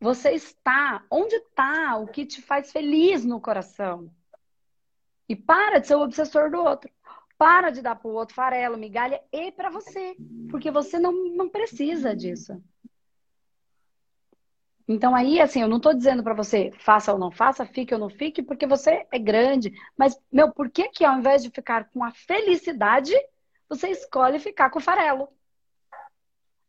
Você 0.00 0.32
está 0.32 1.04
onde 1.10 1.34
está 1.36 1.96
o 1.96 2.06
que 2.06 2.26
te 2.26 2.40
faz 2.40 2.70
feliz 2.70 3.24
no 3.24 3.40
coração. 3.40 4.10
E 5.28 5.34
para 5.34 5.78
de 5.78 5.88
ser 5.88 5.96
o 5.96 6.02
obsessor 6.02 6.50
do 6.50 6.58
outro. 6.58 6.90
Para 7.38 7.70
de 7.70 7.82
dar 7.82 7.96
para 7.96 8.08
o 8.08 8.14
outro 8.14 8.34
farelo, 8.34 8.78
migalha 8.78 9.22
e 9.32 9.50
para 9.52 9.70
você. 9.70 10.16
Porque 10.50 10.70
você 10.70 10.98
não, 10.98 11.12
não 11.34 11.48
precisa 11.48 12.14
disso. 12.14 12.62
Então 14.88 15.14
aí, 15.16 15.40
assim, 15.40 15.60
eu 15.60 15.68
não 15.68 15.78
estou 15.78 15.92
dizendo 15.92 16.22
para 16.22 16.34
você 16.34 16.70
faça 16.78 17.12
ou 17.12 17.18
não 17.18 17.30
faça, 17.30 17.66
fique 17.66 17.92
ou 17.92 17.98
não 17.98 18.08
fique, 18.08 18.42
porque 18.42 18.66
você 18.66 19.06
é 19.10 19.18
grande. 19.18 19.72
Mas, 19.96 20.18
meu, 20.30 20.52
por 20.52 20.70
que 20.70 20.88
que 20.88 21.04
ao 21.04 21.18
invés 21.18 21.42
de 21.42 21.50
ficar 21.50 21.90
com 21.90 22.04
a 22.04 22.12
felicidade, 22.12 23.12
você 23.68 23.88
escolhe 23.88 24.38
ficar 24.38 24.70
com 24.70 24.78
o 24.78 24.82
farelo? 24.82 25.28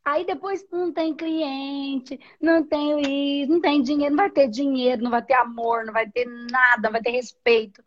Aí 0.04 0.26
depois 0.26 0.66
não 0.72 0.92
tem 0.92 1.14
cliente, 1.14 2.18
não 2.42 2.64
tem 2.66 3.42
isso, 3.42 3.52
não 3.52 3.60
tem 3.60 3.82
dinheiro, 3.82 4.16
não 4.16 4.24
vai 4.24 4.32
ter 4.32 4.48
dinheiro, 4.48 5.04
não 5.04 5.12
vai 5.12 5.22
ter 5.22 5.34
amor, 5.34 5.86
não 5.86 5.94
vai 5.94 6.10
ter 6.10 6.26
nada, 6.26 6.84
não 6.84 6.94
vai 6.94 7.02
ter 7.02 7.12
respeito. 7.12 7.84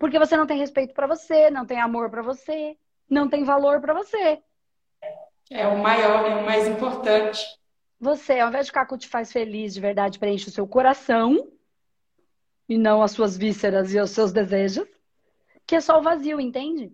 Porque 0.00 0.18
você 0.18 0.36
não 0.36 0.46
tem 0.46 0.58
respeito 0.58 0.94
para 0.94 1.06
você, 1.06 1.50
não 1.50 1.66
tem 1.66 1.78
amor 1.78 2.10
para 2.10 2.22
você, 2.22 2.76
não 3.08 3.28
tem 3.28 3.44
valor 3.44 3.80
para 3.80 3.92
você. 3.92 4.42
É 5.50 5.66
o 5.68 5.76
maior, 5.78 6.24
é 6.24 6.34
o 6.36 6.44
mais 6.44 6.66
importante. 6.66 7.44
Você, 7.98 8.38
ao 8.38 8.48
invés 8.48 8.66
de 8.66 8.70
ficar 8.70 8.86
com 8.86 8.94
o 8.94 8.98
te 8.98 9.08
faz 9.08 9.32
feliz, 9.32 9.72
de 9.74 9.80
verdade, 9.80 10.18
preenche 10.18 10.48
o 10.48 10.52
seu 10.52 10.66
coração 10.66 11.50
e 12.68 12.76
não 12.76 13.02
as 13.02 13.12
suas 13.12 13.36
vísceras 13.36 13.94
e 13.94 14.00
os 14.00 14.10
seus 14.10 14.32
desejos, 14.32 14.86
que 15.66 15.74
é 15.74 15.80
só 15.80 15.98
o 15.98 16.02
vazio, 16.02 16.40
entende? 16.40 16.92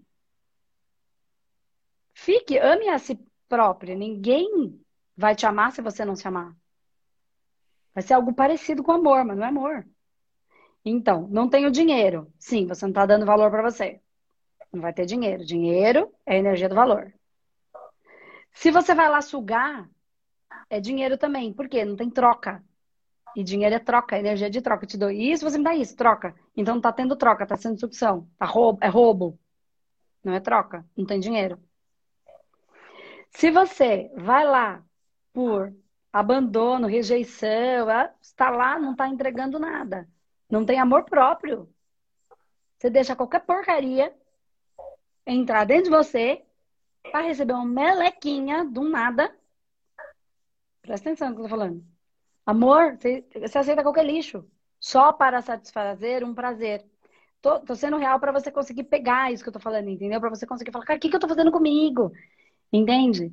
Fique, 2.14 2.58
ame 2.58 2.88
a 2.88 2.98
si 2.98 3.18
própria. 3.48 3.94
Ninguém 3.94 4.80
vai 5.16 5.34
te 5.34 5.44
amar 5.44 5.72
se 5.72 5.82
você 5.82 6.04
não 6.04 6.14
se 6.14 6.26
amar. 6.26 6.54
Vai 7.94 8.02
ser 8.02 8.14
algo 8.14 8.32
parecido 8.32 8.82
com 8.82 8.92
amor, 8.92 9.24
mas 9.24 9.36
não 9.36 9.44
é 9.44 9.48
amor. 9.48 9.86
Então, 10.84 11.28
não 11.28 11.48
tenho 11.48 11.70
dinheiro. 11.70 12.32
Sim, 12.38 12.66
você 12.66 12.84
não 12.84 12.90
está 12.90 13.06
dando 13.06 13.26
valor 13.26 13.50
para 13.50 13.62
você. 13.62 14.00
Não 14.72 14.80
vai 14.80 14.92
ter 14.92 15.04
dinheiro. 15.04 15.44
Dinheiro 15.44 16.12
é 16.24 16.34
a 16.34 16.38
energia 16.38 16.68
do 16.68 16.74
valor. 16.74 17.12
Se 18.52 18.70
você 18.70 18.94
vai 18.94 19.08
lá 19.08 19.20
sugar, 19.20 19.88
é 20.72 20.80
dinheiro 20.80 21.18
também. 21.18 21.52
Por 21.52 21.68
quê? 21.68 21.84
Não 21.84 21.94
tem 21.94 22.08
troca. 22.08 22.64
E 23.36 23.44
dinheiro 23.44 23.74
é 23.74 23.78
troca, 23.78 24.18
energia 24.18 24.48
de 24.48 24.62
troca. 24.62 24.84
Eu 24.84 24.88
te 24.88 24.96
dou 24.96 25.10
isso, 25.10 25.44
você 25.44 25.58
me 25.58 25.64
dá 25.64 25.74
isso, 25.74 25.94
troca. 25.94 26.34
Então 26.56 26.74
não 26.74 26.78
está 26.78 26.90
tendo 26.90 27.14
troca, 27.14 27.42
está 27.42 27.56
sendo 27.58 27.78
sucção. 27.78 28.26
Tá 28.38 28.46
roubo, 28.46 28.78
é 28.82 28.88
roubo. 28.88 29.38
Não 30.24 30.32
é 30.32 30.40
troca. 30.40 30.82
Não 30.96 31.04
tem 31.04 31.20
dinheiro. 31.20 31.58
Se 33.30 33.50
você 33.50 34.10
vai 34.16 34.46
lá 34.46 34.82
por 35.32 35.74
abandono, 36.10 36.86
rejeição, 36.86 37.88
está 38.22 38.48
lá, 38.48 38.78
não 38.78 38.92
está 38.92 39.08
entregando 39.08 39.58
nada. 39.58 40.08
Não 40.50 40.64
tem 40.64 40.78
amor 40.78 41.04
próprio. 41.04 41.68
Você 42.78 42.88
deixa 42.88 43.14
qualquer 43.14 43.40
porcaria 43.40 44.14
entrar 45.26 45.64
dentro 45.66 45.84
de 45.84 45.90
você 45.90 46.42
para 47.10 47.20
receber 47.20 47.52
uma 47.52 47.66
melequinha 47.66 48.64
do 48.64 48.88
nada. 48.88 49.34
Presta 50.82 51.08
atenção 51.08 51.30
no 51.30 51.34
que 51.36 51.40
eu 51.40 51.44
tô 51.44 51.50
falando. 51.50 51.84
Amor, 52.44 52.96
você, 52.96 53.24
você 53.40 53.58
aceita 53.58 53.82
qualquer 53.82 54.04
lixo. 54.04 54.44
Só 54.80 55.12
para 55.12 55.40
satisfazer 55.40 56.24
um 56.24 56.34
prazer. 56.34 56.84
Tô, 57.40 57.60
tô 57.60 57.74
sendo 57.74 57.96
real 57.96 58.18
para 58.18 58.32
você 58.32 58.50
conseguir 58.50 58.84
pegar 58.84 59.32
isso 59.32 59.42
que 59.42 59.48
eu 59.48 59.52
tô 59.52 59.60
falando, 59.60 59.88
entendeu? 59.88 60.20
Para 60.20 60.30
você 60.30 60.46
conseguir 60.46 60.72
falar, 60.72 60.84
cara, 60.84 60.96
o 60.96 61.00
que, 61.00 61.08
que 61.08 61.16
eu 61.16 61.20
tô 61.20 61.28
fazendo 61.28 61.52
comigo? 61.52 62.12
Entende? 62.72 63.32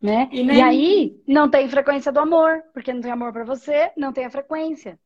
Né? 0.00 0.28
E, 0.32 0.42
nem... 0.42 0.58
e, 0.58 0.62
aí 0.62 1.22
não 1.26 1.50
tem 1.50 1.68
frequência 1.68 2.12
do 2.12 2.20
amor, 2.20 2.62
porque 2.72 2.92
não 2.92 3.00
tem 3.00 3.10
amor 3.10 3.32
para 3.32 3.44
você, 3.44 3.92
não 3.96 4.12
tem 4.12 4.24
a 4.24 4.30
frequência. 4.30 4.98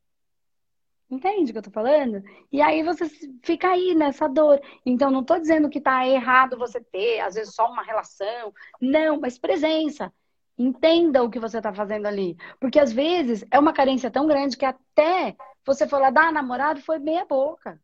Entende 1.09 1.51
o 1.51 1.53
que 1.53 1.57
eu 1.59 1.63
tô 1.63 1.71
falando? 1.71 2.23
E 2.51 2.61
aí 2.61 2.81
você 2.81 3.07
fica 3.43 3.69
aí 3.69 3.93
nessa 3.93 4.27
dor. 4.27 4.59
Então 4.85 5.11
não 5.11 5.23
tô 5.23 5.37
dizendo 5.37 5.69
que 5.69 5.79
tá 5.79 6.07
errado 6.07 6.57
você 6.57 6.81
ter, 6.81 7.19
às 7.19 7.35
vezes, 7.35 7.53
só 7.53 7.69
uma 7.69 7.83
relação. 7.83 8.53
Não, 8.81 9.19
mas 9.19 9.37
presença. 9.37 10.11
Entenda 10.57 11.23
o 11.23 11.29
que 11.29 11.39
você 11.39 11.61
tá 11.61 11.73
fazendo 11.73 12.05
ali. 12.05 12.37
Porque 12.59 12.79
às 12.79 12.91
vezes 12.91 13.45
é 13.51 13.59
uma 13.59 13.73
carência 13.73 14.09
tão 14.09 14.25
grande 14.25 14.55
que 14.57 14.65
até 14.65 15.35
você 15.65 15.85
lá 15.91 16.09
dar 16.09 16.31
namorado 16.31 16.81
foi 16.81 16.97
meia 16.97 17.25
boca. 17.25 17.79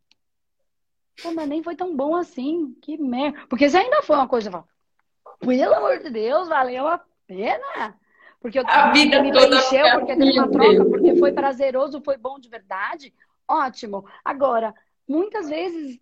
Pô, 1.22 1.34
mas 1.34 1.50
nem 1.50 1.62
foi 1.62 1.76
tão 1.76 1.96
bom 1.96 2.16
assim. 2.16 2.74
Que 2.82 2.98
merda. 2.98 3.46
Porque 3.50 3.70
se 3.70 3.78
ainda 3.78 4.02
foi 4.04 4.16
uma 4.16 4.28
coisa, 4.28 4.64
pelo 5.40 5.74
amor 5.74 6.00
de 6.00 6.10
Deus, 6.10 6.48
valeu 6.48 6.88
a 6.88 7.04
pena. 7.28 8.00
Porque 8.40 8.58
eu 8.58 8.64
a 8.68 8.92
vida 8.92 9.22
me 9.22 9.32
toda 9.32 9.48
preencheu, 9.48 10.00
porque 10.00 10.16
teve 10.16 10.40
uma 10.40 10.50
troca, 10.50 10.86
porque 10.86 11.16
foi 11.18 11.32
prazeroso, 11.32 12.02
foi 12.02 12.18
bom 12.18 12.40
de 12.40 12.50
verdade. 12.50 13.14
Ótimo. 13.48 14.06
Agora, 14.24 14.74
muitas 15.08 15.48
vezes, 15.48 16.00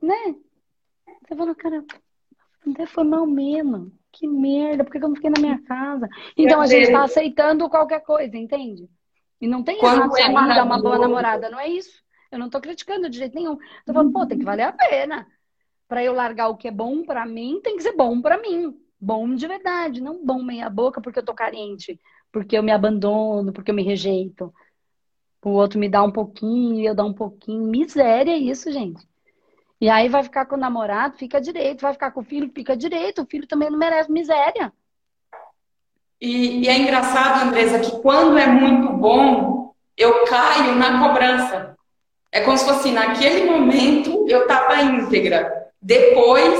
né? 0.00 0.36
Você 1.22 1.36
fala, 1.36 1.54
cara, 1.54 1.84
até 2.70 2.86
foi 2.86 3.04
mal 3.04 3.26
mesmo. 3.26 3.92
Que 4.12 4.26
merda, 4.26 4.84
por 4.84 4.92
que 4.92 4.98
eu 4.98 5.08
não 5.08 5.14
fiquei 5.14 5.30
na 5.30 5.40
minha 5.40 5.62
casa? 5.62 6.08
Então 6.36 6.60
a 6.60 6.66
gente 6.66 6.84
está 6.84 7.04
aceitando 7.04 7.68
qualquer 7.68 8.00
coisa, 8.00 8.36
entende? 8.36 8.88
E 9.40 9.46
não 9.46 9.62
tem 9.62 9.78
Quando 9.78 10.16
errado 10.16 10.16
é 10.16 10.54
dar 10.54 10.64
uma 10.64 10.80
boa 10.80 10.98
namorada, 10.98 11.48
não 11.48 11.58
é 11.58 11.68
isso. 11.68 12.02
Eu 12.30 12.38
não 12.38 12.50
tô 12.50 12.60
criticando 12.60 13.08
de 13.08 13.18
jeito 13.18 13.34
nenhum. 13.34 13.56
Tô 13.84 13.92
falando, 13.92 14.12
pô, 14.12 14.26
tem 14.26 14.38
que 14.38 14.44
valer 14.44 14.64
a 14.64 14.72
pena. 14.72 15.26
Para 15.88 16.04
eu 16.04 16.12
largar 16.12 16.48
o 16.48 16.56
que 16.56 16.68
é 16.68 16.70
bom 16.70 17.04
para 17.04 17.26
mim, 17.26 17.60
tem 17.62 17.76
que 17.76 17.82
ser 17.82 17.96
bom 17.96 18.20
para 18.20 18.38
mim. 18.38 18.76
Bom 19.00 19.34
de 19.34 19.46
verdade, 19.46 20.00
não 20.00 20.24
bom 20.24 20.42
meia 20.42 20.68
boca 20.68 21.00
porque 21.00 21.18
eu 21.18 21.24
tô 21.24 21.34
carente, 21.34 21.98
porque 22.30 22.56
eu 22.56 22.62
me 22.62 22.70
abandono, 22.70 23.52
porque 23.52 23.70
eu 23.70 23.74
me 23.74 23.82
rejeito. 23.82 24.52
O 25.42 25.50
outro 25.50 25.78
me 25.78 25.88
dá 25.88 26.02
um 26.02 26.12
pouquinho 26.12 26.74
e 26.74 26.84
eu 26.84 26.94
dou 26.94 27.06
um 27.06 27.14
pouquinho. 27.14 27.64
Miséria 27.64 28.36
isso, 28.36 28.70
gente. 28.70 29.08
E 29.80 29.88
aí 29.88 30.08
vai 30.08 30.22
ficar 30.22 30.44
com 30.44 30.56
o 30.56 30.58
namorado, 30.58 31.16
fica 31.16 31.40
direito. 31.40 31.80
Vai 31.80 31.94
ficar 31.94 32.10
com 32.10 32.20
o 32.20 32.24
filho, 32.24 32.50
fica 32.54 32.76
direito. 32.76 33.22
O 33.22 33.26
filho 33.26 33.46
também 33.46 33.70
não 33.70 33.78
merece 33.78 34.12
miséria. 34.12 34.72
E, 36.20 36.64
e 36.64 36.68
é 36.68 36.76
engraçado, 36.76 37.46
Andresa, 37.46 37.78
que 37.78 37.98
quando 38.02 38.36
é 38.36 38.46
muito 38.46 38.92
bom, 38.92 39.72
eu 39.96 40.24
caio 40.24 40.74
na 40.74 41.08
cobrança. 41.08 41.74
É 42.30 42.42
como 42.42 42.58
se 42.58 42.66
fosse 42.66 42.92
naquele 42.92 43.50
momento 43.50 44.26
eu 44.28 44.42
estava 44.42 44.82
íntegra. 44.82 45.70
Depois 45.80 46.54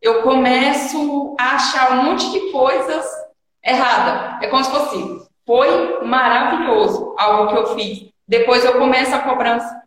eu 0.00 0.22
começo 0.22 1.36
a 1.38 1.56
achar 1.56 1.92
um 1.92 2.04
monte 2.04 2.30
de 2.32 2.50
coisas 2.50 3.06
erradas. 3.62 4.42
É 4.42 4.48
como 4.48 4.64
se 4.64 4.70
fosse, 4.70 5.28
foi 5.46 6.02
maravilhoso 6.04 7.14
algo 7.18 7.52
que 7.52 7.58
eu 7.58 7.74
fiz. 7.74 8.10
Depois 8.26 8.64
eu 8.64 8.78
começo 8.78 9.14
a 9.14 9.18
cobrança. 9.18 9.82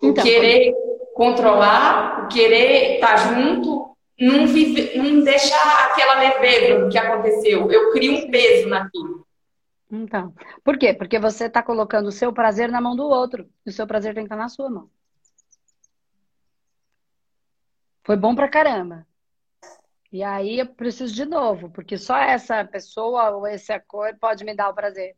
Então, 0.00 0.22
o 0.22 0.26
querer 0.26 0.72
controlar, 1.16 2.24
o 2.24 2.28
querer 2.28 2.96
estar 2.96 3.16
junto, 3.16 3.96
não, 4.20 4.46
vive, 4.46 4.98
não 4.98 5.24
deixar 5.24 5.86
aquela 5.86 6.20
leveza 6.20 6.78
do 6.78 6.90
que 6.90 6.98
aconteceu. 6.98 7.72
Eu 7.72 7.90
crio 7.90 8.18
um 8.18 8.30
peso 8.30 8.68
naquilo. 8.68 9.26
Então, 9.90 10.34
por 10.62 10.76
quê? 10.76 10.92
Porque 10.92 11.18
você 11.18 11.46
está 11.46 11.62
colocando 11.62 12.08
o 12.08 12.12
seu 12.12 12.34
prazer 12.34 12.70
na 12.70 12.82
mão 12.82 12.94
do 12.94 13.04
outro. 13.04 13.48
E 13.64 13.70
o 13.70 13.72
seu 13.72 13.86
prazer 13.86 14.12
tem 14.12 14.24
que 14.24 14.26
estar 14.26 14.36
na 14.36 14.50
sua 14.50 14.68
mão. 14.68 14.90
Foi 18.04 18.16
bom 18.16 18.34
pra 18.34 18.46
caramba. 18.46 19.06
E 20.12 20.22
aí 20.22 20.58
eu 20.58 20.66
preciso 20.66 21.14
de 21.14 21.24
novo, 21.24 21.70
porque 21.70 21.96
só 21.96 22.18
essa 22.18 22.62
pessoa 22.62 23.30
ou 23.30 23.46
essa 23.46 23.80
cor 23.80 24.14
pode 24.20 24.44
me 24.44 24.54
dar 24.54 24.68
o 24.68 24.74
prazer. 24.74 25.16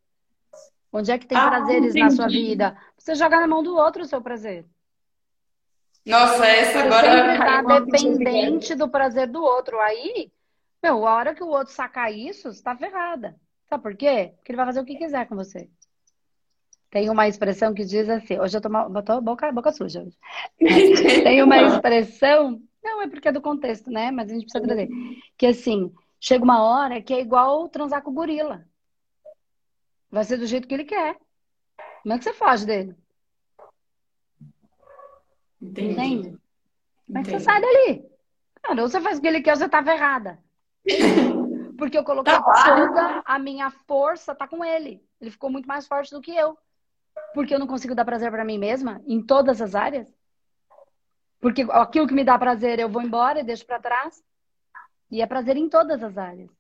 Onde 0.93 1.11
é 1.11 1.19
que 1.19 1.27
tem 1.27 1.37
ah, 1.37 1.49
prazeres 1.51 1.91
entendi. 1.91 2.01
na 2.01 2.11
sua 2.11 2.29
vida? 2.29 2.79
Você 2.97 3.17
joga 3.17 3.41
na 3.41 3.49
mão 3.49 3.65
do 3.65 3.75
outro 3.77 4.03
o 4.03 4.07
seu 4.07 4.23
prazer. 4.23 4.65
Nossa, 6.09 6.47
essa 6.47 6.81
agora. 6.81 7.11
Sempre 7.11 7.39
tá 7.39 7.81
dependente 7.81 8.75
do 8.75 8.89
prazer 8.89 9.29
do 9.29 9.43
outro. 9.43 9.79
Aí, 9.81 10.33
meu, 10.83 11.07
a 11.07 11.15
hora 11.15 11.35
que 11.35 11.43
o 11.43 11.49
outro 11.49 11.73
sacar 11.73 12.13
isso, 12.13 12.53
você 12.53 12.63
tá 12.63 12.75
ferrada. 12.75 13.37
Sabe 13.69 13.83
por 13.83 13.95
quê? 13.95 14.33
Porque 14.37 14.53
ele 14.53 14.57
vai 14.57 14.67
fazer 14.67 14.81
o 14.81 14.85
que 14.85 14.97
quiser 14.97 15.27
com 15.29 15.37
você. 15.37 15.69
Tem 16.91 17.11
uma 17.11 17.29
expressão 17.29 17.75
que 17.75 17.85
diz 17.85 18.09
assim, 18.09 18.39
hoje 18.39 18.57
eu 18.57 18.63
tô, 18.63 18.71
tô 19.03 19.21
boca, 19.21 19.53
boca 19.53 19.71
suja. 19.73 20.03
Hoje. 20.03 20.17
Tem 21.23 21.43
uma 21.43 21.61
expressão, 21.61 22.63
não 22.83 23.03
é 23.03 23.09
porque 23.09 23.29
é 23.29 23.33
do 23.33 23.43
contexto, 23.43 23.91
né? 23.91 24.11
Mas 24.11 24.31
a 24.31 24.35
gente 24.35 24.45
precisa 24.45 24.65
trazer. 24.65 24.89
Que 25.37 25.47
assim, 25.47 25.93
chega 26.19 26.43
uma 26.43 26.63
hora 26.63 27.03
que 27.03 27.13
é 27.13 27.21
igual 27.21 27.69
transar 27.69 28.03
com 28.03 28.11
o 28.11 28.15
gorila. 28.15 28.65
Vai 30.11 30.25
ser 30.25 30.39
do 30.39 30.47
jeito 30.47 30.67
que 30.67 30.73
ele 30.73 30.85
quer. 30.85 31.19
Como 32.03 32.15
é 32.15 32.19
que 32.19 32.25
você 32.25 32.33
foge 32.33 32.65
dele? 32.65 32.97
Entendi. 35.61 35.93
Entende? 35.93 36.39
É 37.15 37.23
que 37.23 37.31
você 37.31 37.41
sai 37.41 37.61
dali? 37.61 38.09
Cara, 38.63 38.83
ou 38.83 38.89
você 38.89 39.01
faz 39.01 39.19
o 39.19 39.21
que 39.21 39.27
ele 39.27 39.41
quer 39.41 39.53
ou 39.53 39.57
você 39.57 39.69
tá 39.69 39.83
ferrada. 39.83 40.39
Porque 41.79 41.97
eu 41.97 42.05
coloquei 42.05 42.35
toda 42.35 43.23
a 43.25 43.39
minha 43.39 43.71
força, 43.71 44.35
tá 44.35 44.49
com 44.49 44.65
ele. 44.65 45.01
Ele 45.21 45.31
ficou 45.31 45.49
muito 45.49 45.67
mais 45.67 45.87
forte 45.87 46.11
do 46.11 46.21
que 46.21 46.35
eu. 46.35 46.59
Porque 47.33 47.55
eu 47.55 47.59
não 47.59 47.67
consigo 47.67 47.95
dar 47.95 48.05
prazer 48.05 48.31
para 48.31 48.45
mim 48.45 48.59
mesma 48.59 49.01
em 49.07 49.23
todas 49.23 49.63
as 49.63 49.75
áreas. 49.75 50.13
Porque 51.41 51.63
aquilo 51.71 52.07
que 52.07 52.15
me 52.15 52.25
dá 52.25 52.37
prazer 52.37 52.81
eu 52.81 52.89
vou 52.89 53.01
embora 53.01 53.41
e 53.41 53.45
deixo 53.45 53.65
para 53.65 53.81
trás. 53.81 54.23
E 55.11 55.23
é 55.23 55.27
prazer 55.27 55.57
em 55.57 55.69
todas 55.69 56.03
as 56.03 56.19
áreas. 56.19 56.51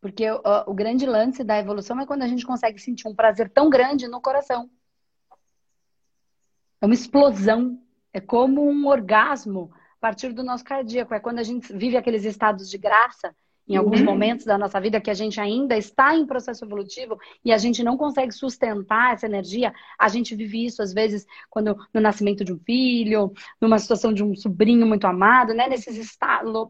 Porque 0.00 0.30
o, 0.30 0.40
o, 0.66 0.74
grande 0.74 1.06
lance 1.06 1.42
da 1.44 1.58
evolução 1.58 2.00
é 2.00 2.06
quando 2.06 2.22
a 2.22 2.28
gente 2.28 2.46
consegue 2.46 2.78
sentir 2.78 3.08
um 3.08 3.14
prazer 3.14 3.50
tão 3.50 3.68
grande 3.68 4.08
no 4.08 4.20
coração. 4.20 4.70
É 6.80 6.86
uma 6.86 6.94
explosão. 6.94 7.80
É 8.12 8.20
como 8.20 8.68
um 8.68 8.86
orgasmo 8.86 9.70
a 9.74 10.00
partir 10.00 10.32
do 10.32 10.42
nosso 10.42 10.64
cardíaco. 10.64 11.14
É 11.14 11.20
quando 11.20 11.38
a 11.38 11.42
gente 11.42 11.72
vive 11.72 11.96
aqueles 11.96 12.24
estados 12.24 12.70
de 12.70 12.78
graça 12.78 13.34
em 13.68 13.76
alguns 13.76 13.98
uhum. 14.00 14.06
momentos 14.06 14.44
da 14.44 14.56
nossa 14.56 14.80
vida 14.80 15.00
que 15.00 15.10
a 15.10 15.14
gente 15.14 15.40
ainda 15.40 15.76
está 15.76 16.14
em 16.14 16.24
processo 16.24 16.64
evolutivo 16.64 17.18
e 17.44 17.52
a 17.52 17.58
gente 17.58 17.82
não 17.82 17.96
consegue 17.96 18.32
sustentar 18.32 19.14
essa 19.14 19.26
energia, 19.26 19.74
a 19.98 20.08
gente 20.08 20.36
vive 20.36 20.64
isso 20.64 20.82
às 20.82 20.92
vezes 20.92 21.26
quando 21.50 21.76
no 21.92 22.00
nascimento 22.00 22.44
de 22.44 22.52
um 22.52 22.58
filho, 22.58 23.32
numa 23.60 23.78
situação 23.78 24.12
de 24.12 24.22
um 24.22 24.34
sobrinho 24.36 24.86
muito 24.86 25.06
amado, 25.06 25.52
né? 25.52 25.68
Nesses 25.68 26.16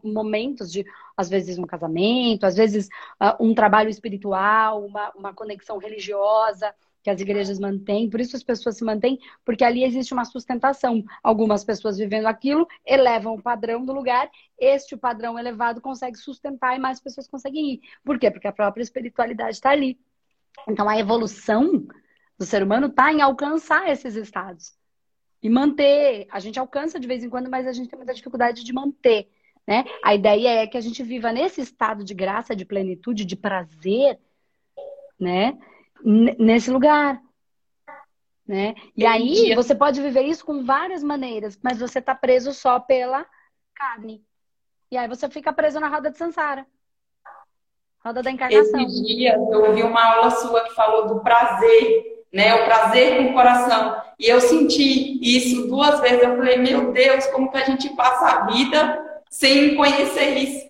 momentos 0.03 0.71
de 0.71 0.85
às 1.15 1.29
vezes 1.29 1.57
um 1.57 1.65
casamento, 1.65 2.45
às 2.45 2.55
vezes 2.55 2.87
uh, 3.21 3.43
um 3.43 3.53
trabalho 3.53 3.89
espiritual, 3.89 4.83
uma, 4.83 5.11
uma 5.15 5.33
conexão 5.33 5.77
religiosa 5.77 6.73
que 7.07 7.11
as 7.11 7.21
igrejas 7.21 7.57
mantêm, 7.57 8.09
por 8.09 8.19
isso 8.19 8.35
as 8.35 8.43
pessoas 8.43 8.75
se 8.75 8.83
mantêm, 8.83 9.17
porque 9.45 9.63
ali 9.63 9.85
existe 9.85 10.13
uma 10.13 10.25
sustentação. 10.25 11.01
Algumas 11.23 11.63
pessoas 11.63 11.97
vivendo 11.97 12.25
aquilo 12.25 12.67
elevam 12.85 13.35
o 13.35 13.41
padrão 13.41 13.85
do 13.85 13.93
lugar, 13.93 14.29
este 14.59 14.97
padrão 14.97 15.39
elevado 15.39 15.79
consegue 15.79 16.17
sustentar 16.17 16.75
e 16.75 16.79
mais 16.79 16.99
pessoas 16.99 17.25
conseguem 17.25 17.75
ir. 17.75 17.81
Por 18.03 18.19
quê? 18.19 18.29
Porque 18.29 18.45
a 18.45 18.51
própria 18.51 18.83
espiritualidade 18.83 19.51
está 19.51 19.69
ali. 19.69 19.97
Então 20.67 20.89
a 20.89 20.99
evolução 20.99 21.87
do 22.37 22.45
ser 22.45 22.61
humano 22.61 22.87
está 22.87 23.09
em 23.09 23.21
alcançar 23.21 23.89
esses 23.89 24.15
estados 24.15 24.75
e 25.41 25.49
manter. 25.49 26.27
A 26.29 26.41
gente 26.41 26.59
alcança 26.59 26.99
de 26.99 27.07
vez 27.07 27.23
em 27.23 27.29
quando, 27.29 27.49
mas 27.49 27.65
a 27.65 27.71
gente 27.71 27.87
tem 27.87 27.97
muita 27.97 28.13
dificuldade 28.13 28.65
de 28.65 28.73
manter. 28.73 29.29
Né? 29.65 29.85
A 30.03 30.13
ideia 30.13 30.61
é 30.61 30.67
que 30.67 30.75
a 30.75 30.81
gente 30.81 31.01
viva 31.03 31.31
nesse 31.31 31.61
estado 31.61 32.03
de 32.03 32.13
graça, 32.13 32.53
de 32.53 32.65
plenitude, 32.65 33.23
de 33.23 33.37
prazer, 33.37 34.19
né? 35.17 35.57
Nesse 36.03 36.71
lugar. 36.71 37.21
Né? 38.47 38.75
E 38.95 39.05
aí 39.05 39.53
você 39.55 39.75
pode 39.75 40.01
viver 40.01 40.21
isso 40.21 40.45
com 40.45 40.63
várias 40.63 41.03
maneiras, 41.03 41.59
mas 41.61 41.79
você 41.79 41.99
está 41.99 42.15
preso 42.15 42.53
só 42.53 42.79
pela 42.79 43.25
carne. 43.75 44.23
E 44.89 44.97
aí 44.97 45.07
você 45.07 45.29
fica 45.29 45.51
preso 45.51 45.79
na 45.79 45.89
roda 45.89 46.09
de 46.09 46.17
Sansara. 46.17 46.65
Roda 48.03 48.23
da 48.23 48.31
encarnação. 48.31 48.79
Esses 48.79 49.05
dias 49.05 49.35
eu 49.35 49.65
ouvi 49.65 49.83
uma 49.83 50.01
aula 50.01 50.31
sua 50.31 50.63
que 50.63 50.75
falou 50.75 51.07
do 51.07 51.19
prazer, 51.19 52.25
né? 52.31 52.55
O 52.55 52.65
prazer 52.65 53.17
com 53.17 53.31
o 53.31 53.33
coração. 53.33 54.01
E 54.17 54.27
eu 54.27 54.39
senti 54.39 55.19
isso 55.21 55.67
duas 55.67 55.99
vezes. 55.99 56.23
Eu 56.23 56.37
falei, 56.37 56.57
meu 56.57 56.93
Deus, 56.93 57.27
como 57.27 57.51
que 57.51 57.57
a 57.57 57.65
gente 57.65 57.89
passa 57.95 58.27
a 58.27 58.45
vida 58.45 59.23
sem 59.29 59.75
conhecer 59.75 60.37
isso? 60.37 60.66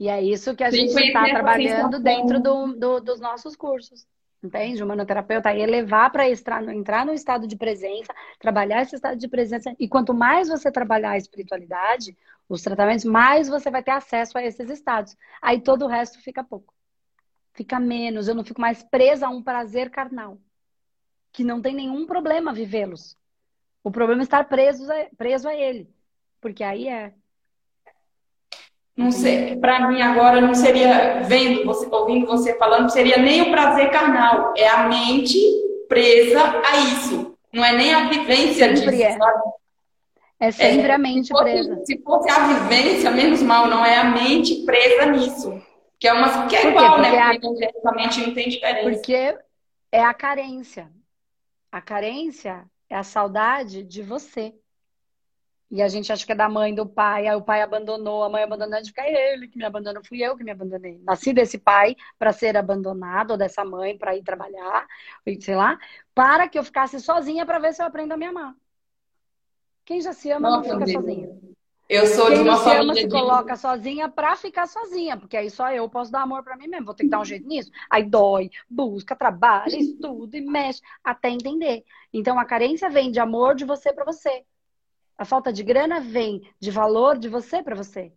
E 0.00 0.08
é 0.08 0.22
isso 0.22 0.56
que 0.56 0.64
a 0.64 0.70
gente 0.70 0.98
está 0.98 1.24
trabalhando 1.24 2.00
dentro 2.00 2.40
do, 2.40 2.72
do, 2.72 3.00
dos 3.00 3.20
nossos 3.20 3.54
cursos. 3.54 4.08
Entende? 4.42 4.82
O 4.82 4.86
manoterapeuta 4.86 5.50
é 5.50 5.66
levar 5.66 6.08
para 6.10 6.26
entrar 6.26 7.04
no 7.04 7.12
estado 7.12 7.46
de 7.46 7.54
presença, 7.54 8.10
trabalhar 8.38 8.80
esse 8.80 8.94
estado 8.94 9.18
de 9.18 9.28
presença. 9.28 9.76
E 9.78 9.86
quanto 9.86 10.14
mais 10.14 10.48
você 10.48 10.72
trabalhar 10.72 11.10
a 11.10 11.16
espiritualidade, 11.18 12.16
os 12.48 12.62
tratamentos, 12.62 13.04
mais 13.04 13.46
você 13.46 13.70
vai 13.70 13.82
ter 13.82 13.90
acesso 13.90 14.38
a 14.38 14.42
esses 14.42 14.70
estados. 14.70 15.14
Aí 15.42 15.60
todo 15.60 15.84
o 15.84 15.88
resto 15.88 16.18
fica 16.22 16.42
pouco. 16.42 16.72
Fica 17.52 17.78
menos. 17.78 18.26
Eu 18.26 18.34
não 18.34 18.42
fico 18.42 18.60
mais 18.60 18.82
presa 18.82 19.26
a 19.26 19.30
um 19.30 19.42
prazer 19.42 19.90
carnal. 19.90 20.38
Que 21.30 21.44
não 21.44 21.60
tem 21.60 21.74
nenhum 21.74 22.06
problema 22.06 22.54
vivê-los. 22.54 23.18
O 23.84 23.90
problema 23.90 24.22
é 24.22 24.24
estar 24.24 24.44
preso 24.44 24.90
a, 24.90 25.06
preso 25.14 25.46
a 25.46 25.54
ele. 25.54 25.94
Porque 26.40 26.64
aí 26.64 26.88
é 26.88 27.12
não 29.00 29.10
sei, 29.10 29.56
para 29.56 29.88
mim 29.88 30.02
agora 30.02 30.42
não 30.42 30.54
seria 30.54 31.22
vendo 31.22 31.64
você, 31.64 31.88
ouvindo 31.90 32.26
você 32.26 32.56
falando, 32.58 32.90
seria 32.90 33.16
nem 33.16 33.40
o 33.40 33.50
prazer 33.50 33.90
carnal, 33.90 34.52
é 34.56 34.68
a 34.68 34.88
mente 34.88 35.38
presa 35.88 36.60
a 36.62 36.76
isso. 36.76 37.34
Não 37.50 37.64
é 37.64 37.72
nem 37.72 37.94
a 37.94 38.10
vivência 38.10 38.76
sempre 38.76 38.90
disso, 38.90 39.02
é. 39.02 39.18
Sabe? 39.18 39.42
É 40.38 40.50
sempre 40.50 40.88
é, 40.88 40.94
a 40.94 40.98
mente 40.98 41.28
se 41.28 41.32
fosse, 41.32 41.44
presa. 41.44 41.82
Se 41.84 42.02
fosse 42.02 42.30
a 42.30 42.46
vivência, 42.46 43.10
menos 43.10 43.42
mal, 43.42 43.66
não 43.68 43.84
é 43.84 43.96
a 43.96 44.04
mente 44.04 44.64
presa 44.66 45.06
nisso. 45.06 45.62
Que 45.98 46.06
é 46.06 46.12
uma 46.12 46.46
que 46.46 46.56
é 46.56 46.68
igual, 46.68 47.00
né? 47.00 47.38
Porque 47.40 47.64
a... 47.84 47.92
mente 47.92 48.20
não 48.20 48.34
tem 48.34 48.48
diferença. 48.50 48.90
Porque 48.90 49.38
é 49.92 50.04
a 50.04 50.12
carência. 50.12 50.90
A 51.72 51.80
carência 51.80 52.64
é 52.88 52.96
a 52.96 53.02
saudade 53.02 53.82
de 53.82 54.02
você. 54.02 54.54
E 55.70 55.80
a 55.80 55.86
gente 55.88 56.12
acha 56.12 56.26
que 56.26 56.32
é 56.32 56.34
da 56.34 56.48
mãe, 56.48 56.74
do 56.74 56.84
pai, 56.84 57.28
aí 57.28 57.36
o 57.36 57.42
pai 57.42 57.62
abandonou, 57.62 58.24
a 58.24 58.28
mãe 58.28 58.42
abandonou, 58.42 58.74
a 58.74 58.78
gente 58.78 58.88
fica 58.88 59.02
é 59.02 59.32
ele 59.32 59.46
que 59.46 59.56
me 59.56 59.64
abandonou, 59.64 60.02
fui 60.04 60.20
eu 60.20 60.36
que 60.36 60.42
me 60.42 60.50
abandonei. 60.50 60.98
Nasci 61.04 61.32
desse 61.32 61.58
pai 61.58 61.94
para 62.18 62.32
ser 62.32 62.56
abandonado, 62.56 63.32
ou 63.32 63.36
dessa 63.36 63.64
mãe 63.64 63.96
para 63.96 64.16
ir 64.16 64.24
trabalhar, 64.24 64.86
sei 65.40 65.54
lá, 65.54 65.78
para 66.12 66.48
que 66.48 66.58
eu 66.58 66.64
ficasse 66.64 66.98
sozinha 66.98 67.46
para 67.46 67.60
ver 67.60 67.72
se 67.72 67.80
eu 67.80 67.86
aprendo 67.86 68.12
a 68.12 68.16
me 68.16 68.26
amar. 68.26 68.54
Quem 69.84 70.00
já 70.00 70.12
se 70.12 70.28
ama 70.30 70.50
não, 70.50 70.56
não 70.56 70.64
fica 70.64 70.78
Deus. 70.78 70.92
sozinha. 70.92 71.28
Eu 71.88 72.06
sou 72.06 72.26
Quem 72.26 72.36
de 72.36 72.42
uma 72.42 72.56
se 72.56 72.64
família 72.64 72.82
ama 72.82 72.94
de... 72.94 73.00
se 73.00 73.08
coloca 73.08 73.56
sozinha 73.56 74.08
para 74.08 74.36
ficar 74.36 74.66
sozinha, 74.66 75.16
porque 75.16 75.36
aí 75.36 75.50
só 75.50 75.72
eu 75.72 75.88
posso 75.88 76.10
dar 76.10 76.22
amor 76.22 76.42
para 76.44 76.56
mim 76.56 76.68
mesmo. 76.68 76.86
Vou 76.86 76.94
ter 76.94 77.04
que 77.04 77.10
dar 77.10 77.20
um 77.20 77.24
jeito 77.24 77.46
nisso. 77.48 77.70
Aí 77.88 78.04
dói, 78.04 78.50
busca, 78.68 79.16
trabalha, 79.16 79.76
estuda 79.76 80.36
e 80.36 80.40
mexe 80.40 80.80
até 81.02 81.30
entender. 81.30 81.84
Então 82.12 82.38
a 82.38 82.44
carência 82.44 82.88
vem 82.88 83.10
de 83.10 83.18
amor 83.18 83.56
de 83.56 83.64
você 83.64 83.92
para 83.92 84.04
você. 84.04 84.44
A 85.20 85.24
falta 85.26 85.52
de 85.52 85.62
grana 85.62 86.00
vem 86.00 86.50
de 86.58 86.70
valor 86.70 87.18
de 87.18 87.28
você 87.28 87.62
para 87.62 87.76
você. 87.76 88.10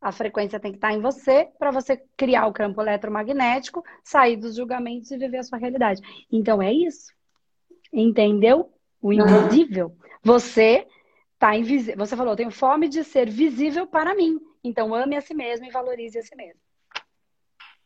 A 0.00 0.12
frequência 0.12 0.60
tem 0.60 0.70
que 0.70 0.76
estar 0.76 0.92
em 0.92 1.00
você 1.00 1.48
para 1.58 1.72
você 1.72 2.00
criar 2.16 2.46
o 2.46 2.52
campo 2.52 2.80
eletromagnético, 2.80 3.82
sair 4.04 4.36
dos 4.36 4.54
julgamentos 4.54 5.10
e 5.10 5.18
viver 5.18 5.38
a 5.38 5.42
sua 5.42 5.58
realidade. 5.58 6.00
Então 6.30 6.62
é 6.62 6.72
isso. 6.72 7.12
Entendeu? 7.92 8.72
O 9.02 9.12
invisível. 9.12 9.92
Você 10.22 10.86
tá 11.40 11.56
invisível. 11.56 12.06
Você 12.06 12.16
falou, 12.16 12.36
tenho 12.36 12.52
fome 12.52 12.88
de 12.88 13.02
ser 13.02 13.28
visível 13.28 13.84
para 13.84 14.14
mim. 14.14 14.38
Então 14.62 14.94
ame 14.94 15.16
a 15.16 15.20
si 15.20 15.34
mesmo 15.34 15.66
e 15.66 15.72
valorize 15.72 16.16
a 16.16 16.22
si 16.22 16.36
mesmo. 16.36 16.60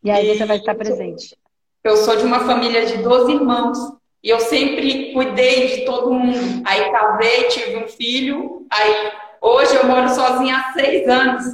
E 0.03 0.11
aí 0.11 0.31
e 0.31 0.37
você 0.37 0.45
vai 0.45 0.59
estar 0.59 0.75
presente. 0.75 1.39
Eu 1.83 1.97
sou 1.97 2.19
de 2.19 2.25
uma 2.25 2.41
família 2.41 2.85
de 2.85 3.03
12 3.03 3.33
irmãos. 3.33 3.79
E 4.25 4.31
eu 4.31 4.41
sempre 4.41 5.13
cuidei 5.13 5.69
de 5.69 5.85
todo 5.85 6.15
mundo. 6.15 6.63
Aí 6.65 6.91
casei, 6.91 7.43
tive 7.49 7.77
um 7.77 7.87
filho. 7.87 8.67
Aí 8.71 9.13
hoje 9.39 9.77
eu 9.77 9.87
moro 9.87 10.09
sozinha 10.09 10.57
há 10.57 10.73
seis 10.73 11.07
anos. 11.07 11.45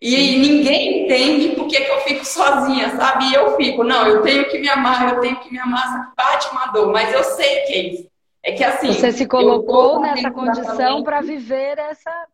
E 0.00 0.38
ninguém 0.38 1.04
entende 1.04 1.54
por 1.54 1.68
que, 1.68 1.78
que 1.78 1.90
eu 1.90 2.00
fico 2.00 2.24
sozinha, 2.24 2.96
sabe? 2.96 3.26
E 3.26 3.34
eu 3.34 3.54
fico, 3.56 3.84
não, 3.84 4.08
eu 4.08 4.22
tenho 4.22 4.48
que 4.48 4.58
me 4.58 4.68
amar, 4.68 5.14
eu 5.14 5.20
tenho 5.20 5.36
que 5.40 5.52
me 5.52 5.58
amar, 5.58 6.12
bate 6.16 6.50
uma 6.50 6.66
dor, 6.68 6.90
mas 6.90 7.12
eu 7.12 7.22
sei 7.22 7.60
que 7.66 7.72
é 7.72 7.86
isso. 7.86 8.10
É 8.42 8.52
que 8.52 8.64
assim. 8.64 8.92
Você 8.94 9.12
se 9.12 9.26
colocou 9.26 10.00
nessa 10.00 10.30
condição 10.30 11.02
para 11.02 11.20
viver 11.20 11.78
essa. 11.78 12.26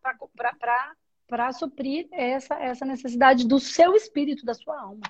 para 1.26 1.52
suprir 1.52 2.07
essa, 2.12 2.54
essa 2.54 2.87
necessidade 2.87 3.46
do 3.46 3.59
seu 3.59 3.96
espírito, 3.96 4.46
da 4.46 4.54
sua 4.54 4.81
alma. 4.81 5.02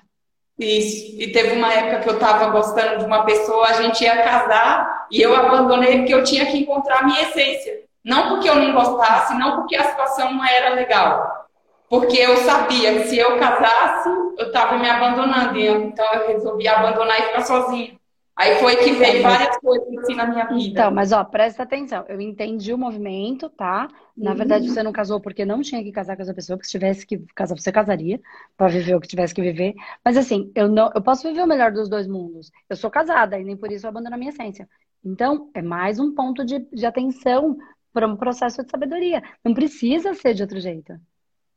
Isso. 0.59 1.15
E 1.17 1.31
teve 1.31 1.55
uma 1.55 1.73
época 1.73 1.99
que 1.99 2.09
eu 2.09 2.15
estava 2.15 2.49
gostando 2.49 2.99
de 2.99 3.05
uma 3.05 3.23
pessoa, 3.23 3.67
a 3.67 3.81
gente 3.81 4.03
ia 4.03 4.21
casar 4.21 5.07
e 5.09 5.21
eu 5.21 5.33
abandonei 5.33 5.99
porque 5.99 6.13
eu 6.13 6.23
tinha 6.23 6.45
que 6.47 6.57
encontrar 6.57 6.99
a 6.99 7.03
minha 7.03 7.21
essência. 7.21 7.79
Não 8.03 8.29
porque 8.29 8.49
eu 8.49 8.55
não 8.55 8.73
gostasse, 8.73 9.33
não 9.35 9.55
porque 9.55 9.75
a 9.77 9.85
situação 9.85 10.33
não 10.33 10.45
era 10.45 10.75
legal. 10.75 11.47
Porque 11.89 12.17
eu 12.17 12.37
sabia 12.37 12.93
que 12.93 13.07
se 13.07 13.17
eu 13.17 13.37
casasse, 13.39 14.09
eu 14.37 14.47
estava 14.47 14.77
me 14.77 14.89
abandonando. 14.89 15.57
Então 15.57 16.05
eu 16.13 16.27
resolvi 16.27 16.67
abandonar 16.67 17.19
e 17.19 17.23
ficar 17.23 17.41
sozinha. 17.41 17.98
Aí 18.39 18.57
foi 18.57 18.77
que 18.77 18.93
veio 18.93 19.21
várias 19.21 19.57
coisas 19.57 19.97
assim 19.97 20.15
na 20.15 20.25
minha 20.25 20.45
vida. 20.45 20.69
Então, 20.69 20.91
mas 20.91 21.11
ó, 21.11 21.25
presta 21.25 21.63
atenção. 21.63 22.05
Eu 22.07 22.21
entendi 22.21 22.73
o 22.73 22.77
movimento, 22.77 23.49
tá? 23.49 23.89
Na 24.15 24.33
verdade, 24.33 24.65
uhum. 24.65 24.73
você 24.73 24.81
não 24.81 24.93
casou 24.93 25.19
porque 25.19 25.43
não 25.43 25.61
tinha 25.61 25.83
que 25.83 25.91
casar 25.91 26.15
com 26.15 26.21
essa 26.21 26.33
pessoa, 26.33 26.55
porque 26.55 26.67
se 26.67 26.71
tivesse 26.71 27.05
que 27.05 27.17
casar, 27.35 27.57
você 27.57 27.69
casaria 27.69 28.21
para 28.55 28.69
viver 28.69 28.95
o 28.95 29.01
que 29.01 29.09
tivesse 29.09 29.35
que 29.35 29.41
viver. 29.41 29.75
Mas 30.05 30.15
assim, 30.15 30.49
eu 30.55 30.69
não, 30.69 30.89
eu 30.95 31.01
posso 31.01 31.27
viver 31.27 31.41
o 31.41 31.47
melhor 31.47 31.73
dos 31.73 31.89
dois 31.89 32.07
mundos. 32.07 32.49
Eu 32.69 32.77
sou 32.77 32.89
casada 32.89 33.37
e 33.37 33.43
nem 33.43 33.57
por 33.57 33.69
isso 33.73 33.85
eu 33.85 33.89
abandono 33.89 34.15
a 34.15 34.17
minha 34.17 34.31
essência. 34.31 34.69
Então, 35.03 35.49
é 35.53 35.61
mais 35.61 35.99
um 35.99 36.15
ponto 36.15 36.45
de, 36.45 36.59
de 36.59 36.85
atenção 36.85 37.57
para 37.91 38.07
um 38.07 38.15
processo 38.15 38.63
de 38.63 38.71
sabedoria. 38.71 39.21
Não 39.43 39.53
precisa 39.53 40.13
ser 40.13 40.33
de 40.33 40.43
outro 40.43 40.61
jeito. 40.61 40.97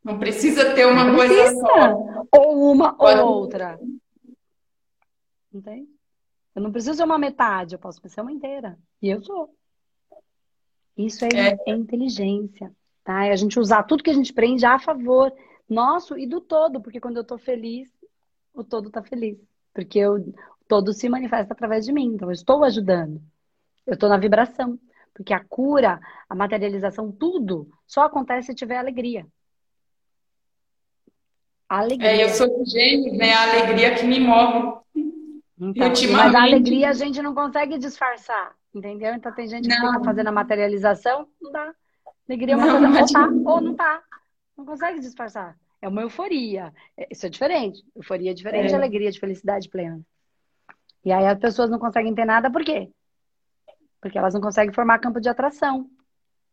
Não 0.02 0.18
precisa 0.18 0.74
ter 0.74 0.88
uma 0.88 1.14
coisa 1.14 1.54
só. 1.54 2.26
Ou 2.32 2.72
uma 2.72 2.92
Pode... 2.92 3.20
ou 3.20 3.28
outra. 3.28 3.78
Entende? 5.54 5.91
Eu 6.54 6.62
não 6.62 6.72
preciso 6.72 6.96
ser 6.96 7.04
uma 7.04 7.18
metade, 7.18 7.74
eu 7.74 7.78
posso 7.78 8.00
ser 8.08 8.20
uma 8.20 8.32
inteira. 8.32 8.78
E 9.00 9.08
eu 9.08 9.22
sou. 9.22 9.54
Isso 10.96 11.24
é, 11.24 11.28
é. 11.50 11.58
é 11.66 11.72
inteligência, 11.72 12.70
tá? 13.02 13.24
É 13.24 13.32
a 13.32 13.36
gente 13.36 13.58
usar 13.58 13.82
tudo 13.84 14.02
que 14.02 14.10
a 14.10 14.14
gente 14.14 14.32
prende 14.32 14.64
a 14.66 14.78
favor. 14.78 15.32
nosso 15.68 16.18
e 16.18 16.26
do 16.26 16.40
todo, 16.40 16.80
porque 16.80 17.00
quando 17.00 17.16
eu 17.16 17.24
tô 17.24 17.38
feliz, 17.38 17.88
o 18.52 18.62
todo 18.62 18.90
tá 18.90 19.02
feliz. 19.02 19.38
Porque 19.72 19.98
eu, 19.98 20.16
o 20.16 20.34
todo 20.68 20.92
se 20.92 21.08
manifesta 21.08 21.54
através 21.54 21.86
de 21.86 21.92
mim. 21.92 22.12
Então, 22.14 22.28
eu 22.28 22.32
estou 22.32 22.62
ajudando. 22.64 23.22
Eu 23.86 23.94
estou 23.94 24.08
na 24.08 24.18
vibração. 24.18 24.78
Porque 25.14 25.32
a 25.32 25.44
cura, 25.44 26.00
a 26.28 26.34
materialização, 26.34 27.10
tudo 27.10 27.70
só 27.86 28.02
acontece 28.02 28.48
se 28.48 28.54
tiver 28.54 28.76
alegria. 28.76 29.26
A 31.68 31.80
alegria. 31.80 32.10
É, 32.10 32.24
eu 32.24 32.28
sou 32.30 32.48
de 32.62 32.70
gêmeos, 32.70 33.16
né? 33.16 33.32
A 33.32 33.50
alegria 33.50 33.94
que 33.94 34.04
me 34.04 34.20
move. 34.20 34.82
Então, 35.64 35.92
mas 36.12 36.34
a 36.34 36.42
alegria 36.42 36.90
a 36.90 36.92
gente 36.92 37.22
não 37.22 37.34
consegue 37.34 37.78
disfarçar, 37.78 38.52
entendeu? 38.74 39.14
Então 39.14 39.32
tem 39.32 39.46
gente 39.46 39.68
que 39.68 39.78
não. 39.78 39.92
fica 39.92 40.04
fazendo 40.04 40.26
a 40.26 40.32
materialização, 40.32 41.28
não 41.40 41.52
dá. 41.52 41.72
Alegria 42.28 42.54
é 42.54 42.56
uma 42.56 42.80
não, 42.80 42.92
coisa, 42.92 43.00
ou 43.00 43.12
tá, 43.12 43.50
ou 43.50 43.60
não 43.60 43.74
tá. 43.76 44.02
Não 44.56 44.64
consegue 44.64 44.98
disfarçar. 44.98 45.56
É 45.80 45.86
uma 45.86 46.02
euforia. 46.02 46.72
É, 46.96 47.08
isso 47.12 47.26
é 47.26 47.28
diferente. 47.28 47.84
Euforia 47.94 48.32
é 48.32 48.34
diferente 48.34 48.66
é. 48.66 48.68
de 48.68 48.74
alegria, 48.74 49.10
de 49.10 49.20
felicidade 49.20 49.68
plena. 49.68 50.00
E 51.04 51.12
aí 51.12 51.26
as 51.26 51.38
pessoas 51.38 51.70
não 51.70 51.78
conseguem 51.78 52.14
ter 52.14 52.24
nada, 52.24 52.50
por 52.50 52.64
quê? 52.64 52.90
Porque 54.00 54.18
elas 54.18 54.34
não 54.34 54.40
conseguem 54.40 54.74
formar 54.74 54.98
campo 54.98 55.20
de 55.20 55.28
atração. 55.28 55.88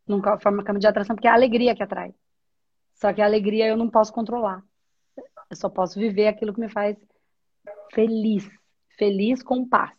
Não 0.08 0.22
formam 0.40 0.64
campo 0.64 0.80
de 0.80 0.88
atração 0.88 1.16
porque 1.16 1.28
é 1.28 1.32
a 1.32 1.36
alegria 1.36 1.76
que 1.76 1.84
atrai. 1.84 2.14
Só 2.94 3.12
que 3.12 3.22
a 3.22 3.26
alegria 3.26 3.68
eu 3.68 3.78
não 3.78 3.90
posso 3.90 4.14
controlar. 4.14 4.64
Eu 5.50 5.56
só 5.56 5.70
posso 5.70 6.00
viver 6.00 6.28
aquilo 6.28 6.54
que 6.54 6.60
me 6.60 6.70
faz 6.70 6.96
feliz. 7.94 8.59
Feliz 9.00 9.42
com 9.42 9.66
paz. 9.66 9.98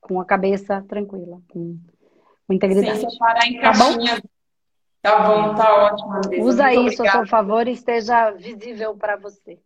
Com 0.00 0.20
a 0.20 0.24
cabeça 0.24 0.84
tranquila. 0.88 1.40
Com, 1.48 1.78
com 2.46 2.52
integridade. 2.52 2.98
Sem 2.98 3.10
separar 3.10 3.46
em 3.46 3.54
tá 3.54 3.72
caixinhas. 3.72 4.20
Bom? 4.20 4.28
Tá 5.00 5.18
bom, 5.20 5.54
tá 5.54 5.86
ótimo. 5.86 6.44
Usa 6.44 6.64
Muito 6.64 6.80
isso 6.80 7.02
obrigada. 7.02 7.08
a 7.08 7.12
seu 7.12 7.26
favor 7.26 7.68
e 7.68 7.72
esteja 7.72 8.32
visível 8.32 8.96
para 8.96 9.16
você. 9.16 9.60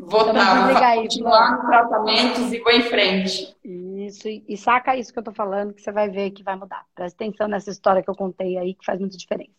Vou 0.00 0.22
então, 0.22 0.34
tá, 0.34 0.68
vou 0.68 1.02
continuar 1.02 1.56
nos 1.56 1.66
tratamentos 1.66 2.52
e 2.52 2.58
vou 2.60 2.72
em 2.72 2.82
frente. 2.82 3.56
Isso, 3.64 4.28
e, 4.28 4.56
saca 4.56 4.96
isso 4.96 5.12
que 5.12 5.18
eu 5.18 5.24
tô 5.24 5.32
falando, 5.32 5.74
que 5.74 5.82
você 5.82 5.90
vai 5.90 6.08
ver 6.08 6.30
que 6.30 6.42
vai 6.42 6.56
mudar. 6.56 6.84
Presta 6.94 7.24
atenção 7.24 7.48
nessa 7.48 7.70
história 7.70 8.02
que 8.02 8.10
eu 8.10 8.14
contei 8.14 8.56
aí, 8.58 8.74
que 8.74 8.84
faz 8.84 8.98
muita 8.98 9.16
diferença. 9.16 9.50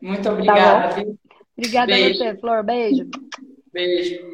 Muito 0.00 0.28
obrigada. 0.28 0.94
Tá 0.94 1.02
obrigada 1.56 1.94
a 1.94 1.98
você, 1.98 2.36
Flor. 2.36 2.64
Beijo. 2.64 3.08
Beijo. 3.72 4.32